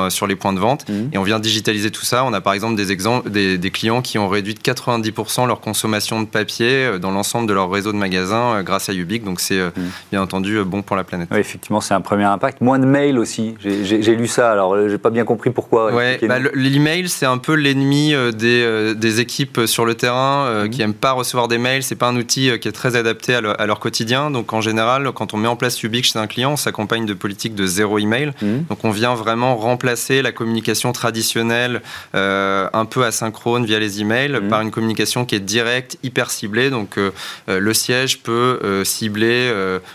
sur 0.10 0.28
les 0.28 0.36
points 0.36 0.52
de 0.52 0.60
vente. 0.60 0.88
Mhm. 0.89 1.12
Et 1.13 1.17
on 1.17 1.24
vient 1.24 1.39
digitaliser 1.39 1.91
tout 1.91 2.04
ça. 2.04 2.26
On 2.26 2.34
a 2.34 2.41
par 2.41 2.54
exemple 2.54 2.76
des, 2.76 2.91
exemples, 2.91 3.30
des, 3.30 3.72
clients 3.72 4.02
qui 4.02 4.17
ont 4.17 4.28
réduit 4.28 4.56
de 4.56 4.60
90% 4.60 5.48
leur 5.48 5.62
consommation 5.62 6.22
de 6.22 6.26
papier 6.26 7.00
dans 7.00 7.12
l'ensemble 7.12 7.48
de 7.48 7.54
leur 7.54 7.69
réseau 7.69 7.93
de 7.93 7.98
magasins 7.98 8.63
grâce 8.63 8.89
à 8.89 8.93
Ubic. 8.93 9.24
Donc 9.24 9.39
c'est 9.39 9.62
mhm. 9.62 9.91
bien 10.12 10.22
entendu 10.22 10.62
bon 10.65 10.82
pour 10.82 10.95
la 10.98 11.06
planète. 11.06 11.30
Oui, 11.32 11.39
effectivement, 11.39 11.80
c'est 11.80 11.93
un 11.93 12.02
premier 12.02 12.26
impact. 12.26 12.60
Moins 12.62 12.80
de 12.80 12.86
mails 12.86 13.17
aussi. 13.17 13.56
J'ai 13.62 14.15
lu 14.15 14.28
ça. 14.28 14.52
Alors, 14.52 14.76
j'ai 14.89 14.98
pas 14.98 15.12
bien 15.12 15.24
compris 15.24 15.52
pourquoi. 15.52 15.93
Ouais, 15.93 16.19
bah, 16.24 16.39
l'email, 16.54 17.08
c'est 17.08 17.26
un 17.26 17.38
peu 17.38 17.54
l'ennemi 17.54 18.13
des, 18.34 18.93
des, 18.95 19.19
équipes 19.19 19.62
sur 19.65 19.86
le 19.86 19.95
terrain 19.95 20.63
mhm. 20.63 20.69
qui 20.69 20.82
aiment 20.82 20.93
pas 20.93 21.13
recevoir 21.13 21.48
des 21.48 21.58
mails. 21.58 21.84
C'est 21.84 21.95
pas 21.95 22.08
un 22.08 22.15
outil 22.17 22.52
qui 22.60 22.67
est 22.67 22.74
très 22.74 22.98
adapté 22.98 23.36
à, 23.36 23.39
à 23.39 23.65
leur 23.65 23.80
quotidien. 23.80 24.32
Donc 24.32 24.48
en 24.53 24.62
général, 24.62 25.12
quand 25.13 25.33
on 25.33 25.38
met 25.38 25.47
en 25.47 25.55
place 25.55 25.81
Ubique 25.83 26.05
chez 26.05 26.19
un 26.19 26.27
client, 26.27 26.53
on 26.53 26.57
s'accompagne 26.57 27.05
de 27.05 27.13
politiques 27.13 27.55
de 27.55 27.65
zéro 27.65 27.99
email. 27.99 28.33
Mhm. 28.41 28.65
Donc 28.69 28.83
on 28.83 28.91
vient 28.91 29.15
vraiment 29.15 29.55
remplacer 29.55 30.21
la 30.21 30.31
communication 30.31 30.91
traditionnelle, 30.91 31.81
euh, 32.15 32.67
un 32.73 32.85
peu 32.85 33.03
asynchrone 33.03 33.65
via 33.65 33.79
les 33.79 34.01
emails, 34.01 34.31
mhm. 34.31 34.49
par 34.49 34.62
une 34.62 34.71
communication 34.71 35.25
qui 35.25 35.35
est 35.35 35.39
directe, 35.39 35.97
hyper 36.03 36.31
ciblée. 36.31 36.69
Donc 36.69 36.97
euh, 36.97 37.12
euh, 37.49 37.59
le 37.59 37.73
siège 37.73 38.21
peut 38.21 38.59
cibler 38.83 39.51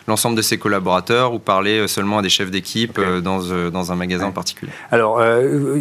l'ensemble 0.06 0.36
de 0.36 0.42
ses 0.42 0.58
collaborateurs 0.58 1.32
ou 1.34 1.38
parler 1.38 1.86
seulement 1.88 2.18
à 2.18 2.22
des 2.22 2.28
chefs 2.28 2.50
d'équipe 2.50 3.00
dans, 3.22 3.70
dans, 3.70 3.92
un 3.92 3.96
magasin 3.96 4.26
en 4.26 4.32
particulier. 4.32 4.72
Alors 4.90 5.22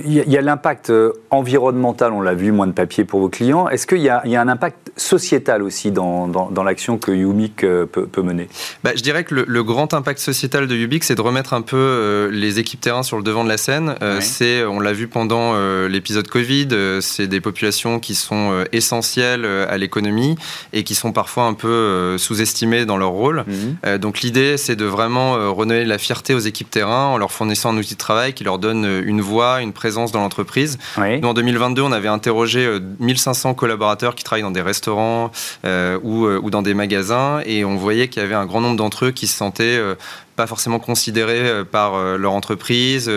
il 0.05 0.13
y 0.13 0.37
a, 0.37 0.41
l'impact 0.41 0.91
environnemental, 1.29 2.11
on 2.11 2.21
l'a 2.21 2.33
vu, 2.33 2.51
moins 2.51 2.67
de 2.67 2.71
papier 2.71 3.05
pour 3.05 3.19
vos 3.19 3.29
clients. 3.29 3.69
Est-ce 3.69 3.87
qu'il 3.87 3.99
y, 3.99 4.03
y, 4.03 4.09
a 4.09 4.41
un 4.41 4.47
impact 4.47 4.91
sociétal 4.97 5.63
aussi 5.63 5.91
dans, 5.91 6.27
dans, 6.27 6.49
dans 6.49 6.63
l'action 6.63 6.97
que 6.97 7.11
Ubique 7.11 7.61
peut, 7.61 7.87
peut 7.87 8.21
mener? 8.21 8.47
Bah, 8.83 8.91
Je 8.95 9.01
dirais 9.01 9.23
que 9.23 9.35
le, 9.35 9.63
grand 9.63 9.93
impact 9.93 10.19
sociétal 10.19 10.67
de 10.67 10.75
Ubique, 10.75 11.03
c'est 11.03 11.15
de 11.15 11.21
remettre 11.21 11.53
un 11.53 11.61
peu 11.61 11.77
euh, 11.77 12.29
les 12.31 12.59
équipes 12.59 12.81
terrain 12.81 13.03
sur 13.03 13.17
le 13.17 13.23
devant 13.23 13.43
de 13.43 13.49
la 13.49 13.57
scène. 13.57 13.95
Euh, 14.01 14.19
c'est, 14.21 14.63
on 14.65 14.79
l'a 14.79 14.93
vu 14.93 15.07
pendant 15.07 15.53
euh, 15.55 15.87
l'épisode 15.87 16.27
Covid, 16.27 16.67
c'est 17.01 17.27
des 17.27 17.41
populations 17.41 17.99
qui 17.99 18.15
sont 18.15 18.65
essentielles 18.71 19.45
à 19.45 19.77
l'économie 19.77 20.35
et 20.73 20.83
qui 20.83 20.95
sont 20.95 21.11
parfois 21.11 21.45
un 21.45 21.53
peu 21.53 22.17
sous-estimées 22.17 22.85
dans 22.85 22.97
leur 22.97 23.09
rôle. 23.09 23.43
Mhm. 23.47 23.97
donc 23.97 24.21
l'idée, 24.21 24.57
c'est 24.57 24.75
de 24.75 24.85
vraiment 24.85 25.53
renouer 25.53 25.85
la 25.85 25.97
fierté 25.97 26.33
aux 26.33 26.39
équipes 26.39 26.69
terrain 26.69 27.07
en 27.07 27.17
leur 27.17 27.31
fournissant 27.31 27.71
un 27.73 27.77
outil 27.77 27.93
de 27.93 27.99
travail 27.99 28.33
qui 28.33 28.43
leur 28.43 28.59
donne 28.59 28.85
une 29.05 29.21
voix, 29.21 29.61
une 29.61 29.73
présence 29.73 30.11
dans 30.11 30.19
l'entreprise. 30.19 30.77
Nous, 30.97 31.27
en 31.27 31.33
2022, 31.33 31.81
on 31.81 31.91
avait 31.91 32.07
interrogé 32.07 32.79
1500 32.99 33.53
collaborateurs 33.53 34.15
qui 34.15 34.23
travaillent 34.23 34.43
dans 34.43 34.51
des 34.51 34.61
restaurants 34.61 35.31
ou, 35.63 36.27
ou 36.27 36.49
dans 36.49 36.61
des 36.61 36.73
magasins 36.73 37.41
et 37.45 37.65
on 37.65 37.75
voyait 37.75 38.07
qu'il 38.07 38.21
y 38.21 38.25
avait 38.25 38.35
un 38.35 38.45
grand 38.45 38.52
nombre 38.61 38.77
d'entre 38.77 39.05
eux 39.05 39.11
qui 39.11 39.27
se 39.27 39.37
sentaient 39.37 39.77
euh, 39.77 39.95
pas 40.35 40.47
forcément 40.47 40.79
considérés 40.79 41.49
euh, 41.49 41.63
par 41.63 41.95
euh, 41.95 42.17
leur 42.17 42.33
entreprise, 42.33 43.09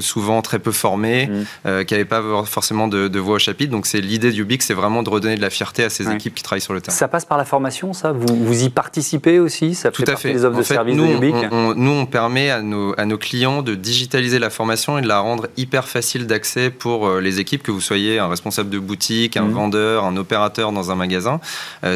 souvent 0.00 0.42
très 0.42 0.58
peu 0.58 0.72
formés, 0.72 1.26
mmh. 1.64 1.84
qui 1.84 1.94
n'avaient 1.94 2.04
pas 2.04 2.22
forcément 2.44 2.88
de, 2.88 3.18
voix 3.18 3.36
au 3.36 3.38
chapitre. 3.38 3.70
Donc 3.70 3.86
c'est 3.86 4.00
l'idée 4.00 4.32
du 4.32 4.44
BIC, 4.44 4.62
c'est 4.62 4.74
vraiment 4.74 5.02
de 5.02 5.10
redonner 5.10 5.36
de 5.36 5.40
la 5.40 5.50
fierté 5.50 5.84
à 5.84 5.90
ces 5.90 6.10
équipes 6.10 6.34
qui 6.34 6.42
travaillent 6.42 6.60
sur 6.60 6.74
le 6.74 6.80
terrain. 6.80 6.96
Ça 6.96 7.08
passe 7.08 7.24
par 7.24 7.38
la 7.38 7.44
formation, 7.44 7.92
ça? 7.92 8.12
Vous, 8.12 8.26
vous 8.36 8.62
y 8.62 8.70
participez 8.70 9.38
aussi? 9.38 9.74
Ça 9.74 9.90
Tout 9.90 10.04
à 10.06 10.16
fait. 10.16 10.32
des 10.32 10.44
offres 10.44 10.58
de 10.58 10.62
services 10.62 10.96
nous, 10.96 11.18
de 11.18 11.32
on, 11.52 11.74
nous, 11.74 11.90
on 11.90 12.06
permet 12.06 12.50
à 12.50 12.62
nos, 12.62 12.98
à 12.98 13.04
nos 13.04 13.18
clients 13.18 13.62
de 13.62 13.74
digitaliser 13.74 14.38
la 14.38 14.50
formation 14.50 14.98
et 14.98 15.02
de 15.02 15.08
la 15.08 15.20
rendre 15.20 15.48
hyper 15.56 15.88
facile 15.88 16.26
d'accès 16.26 16.70
pour 16.70 17.10
les 17.16 17.40
équipes, 17.40 17.62
que 17.62 17.70
vous 17.70 17.80
soyez 17.80 18.18
un 18.18 18.28
responsable 18.28 18.70
de 18.70 18.78
boutique, 18.78 19.36
un 19.36 19.44
mmh. 19.44 19.52
vendeur, 19.52 20.04
un 20.04 20.16
opérateur 20.16 20.72
dans 20.72 20.90
un 20.90 20.94
magasin, 20.94 21.40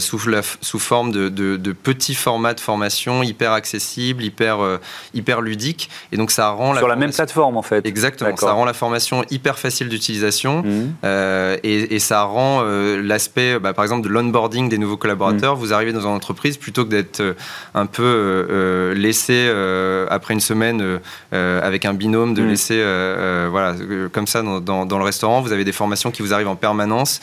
sous, 0.00 0.28
la, 0.28 0.42
sous 0.60 0.78
forme 0.78 1.12
de, 1.12 1.28
de, 1.28 1.56
de 1.56 1.72
petits 1.72 2.14
formats 2.14 2.54
de 2.54 2.60
formation 2.60 3.22
hyper 3.22 3.52
accessible, 4.20 4.24
hyper, 4.24 4.62
euh, 4.62 4.78
hyper 5.14 5.40
ludique. 5.40 5.90
Et 6.12 6.16
donc 6.16 6.30
ça 6.30 6.50
rend 6.50 6.74
sur 6.74 6.88
la, 6.88 6.96
même 6.96 7.12
plateforme 7.12 7.56
en 7.56 7.62
fait. 7.62 7.86
Exactement. 7.86 8.36
Ça 8.36 8.52
rend 8.52 8.64
la 8.64 8.72
formation 8.72 9.24
hyper 9.30 9.58
facile 9.58 9.88
d'utilisation 9.88 10.62
mhm. 10.62 10.94
euh, 11.04 11.56
et, 11.62 11.98
ça 12.00 12.22
rend 12.22 12.62
euh, 12.64 13.00
l'aspect, 13.02 13.58
bah, 13.58 13.74
par 13.74 13.84
exemple, 13.84 14.08
de 14.08 14.12
l'onboarding 14.12 14.68
des 14.68 14.78
nouveaux 14.78 14.96
collaborateurs. 14.96 15.54
Mhm. 15.54 15.60
Vous 15.60 15.72
arrivez 15.72 15.92
dans 15.92 16.00
une 16.00 16.06
entreprise 16.06 16.56
plutôt 16.56 16.84
que 16.84 16.90
d'être 16.90 17.36
un 17.74 17.86
peu 17.86 18.92
laissé 18.96 19.50
après 20.10 20.34
une 20.34 20.40
semaine 20.40 21.00
avec 21.32 21.84
un 21.84 21.94
binôme, 21.94 22.34
de 22.34 22.42
mhm. 22.42 22.48
laisser 22.48 22.82
voilà 23.50 23.74
comme 24.12 24.26
ça 24.26 24.42
dans, 24.42 24.86
dans, 24.86 24.98
le 24.98 25.04
restaurant. 25.04 25.40
Vous 25.40 25.52
avez 25.52 25.64
des 25.64 25.72
formations 25.72 26.10
qui 26.10 26.22
vous 26.22 26.32
arrivent 26.32 26.48
en 26.48 26.56
permanence, 26.56 27.20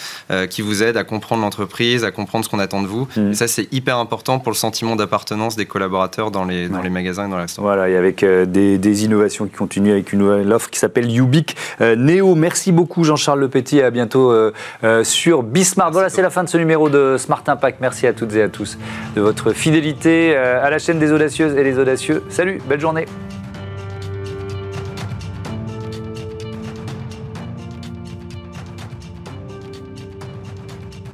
qui 0.49 0.61
vous 0.61 0.83
aident 0.83 0.97
à 0.97 1.03
comprendre 1.03 1.41
l'entreprise, 1.41 2.03
à 2.03 2.11
comprendre 2.11 2.45
ce 2.45 2.49
qu'on 2.49 2.59
attend 2.59 2.81
de 2.81 2.87
vous. 2.87 3.07
Et 3.17 3.33
ça 3.33 3.47
c'est 3.47 3.71
hyper 3.73 3.97
important 3.97 4.39
pour 4.39 4.51
le 4.51 4.57
sentiment 4.57 4.95
d'appartenance 4.95 5.55
des 5.55 5.65
collaborateurs 5.65 6.31
dans 6.31 6.45
les, 6.45 6.69
dans 6.69 6.81
les 6.87 6.93
magasins 6.93 7.27
et 7.27 7.29
dans 7.29 7.35
les 7.35 7.43
restaurants. 7.43 7.67
Voilà, 7.67 7.89
et 7.89 7.95
avec 7.95 8.23
euh, 8.23 8.45
des, 8.45 9.03
innovations 9.03 9.45
qui 9.45 9.53
continuent 9.53 9.91
avec 9.91 10.13
une 10.13 10.19
nouvelle 10.19 10.51
offre 10.51 10.69
qui 10.69 10.79
s'appelle 10.79 11.05
Ubic 11.15 11.55
euh, 11.81 11.95
Neo. 11.95 12.35
Merci 12.35 12.71
beaucoup 12.71 13.03
Jean-Charles 13.03 13.39
Le 13.39 13.49
Petit, 13.49 13.81
à 13.81 13.91
bientôt 13.91 14.31
euh, 14.31 14.51
sur 15.03 15.43
Bismart. 15.43 15.91
Voilà, 15.91 16.09
c'est 16.09 16.21
la 16.21 16.29
fin 16.29 16.43
de 16.43 16.49
ce 16.49 16.57
numéro 16.57 16.89
de 16.89 17.17
Smart 17.17 17.43
Impact. 17.45 17.79
Merci 17.81 18.07
à 18.07 18.13
toutes 18.13 18.33
et 18.35 18.41
à 18.41 18.49
tous 18.49 18.77
de 19.15 19.21
votre 19.21 19.51
fidélité 19.51 20.35
à 20.35 20.69
la 20.69 20.79
chaîne 20.79 20.99
des 20.99 21.11
audacieuses 21.11 21.55
et 21.55 21.63
des 21.63 21.77
audacieux. 21.77 22.23
Salut, 22.29 22.59
belle 22.67 22.81
journée. 22.81 23.05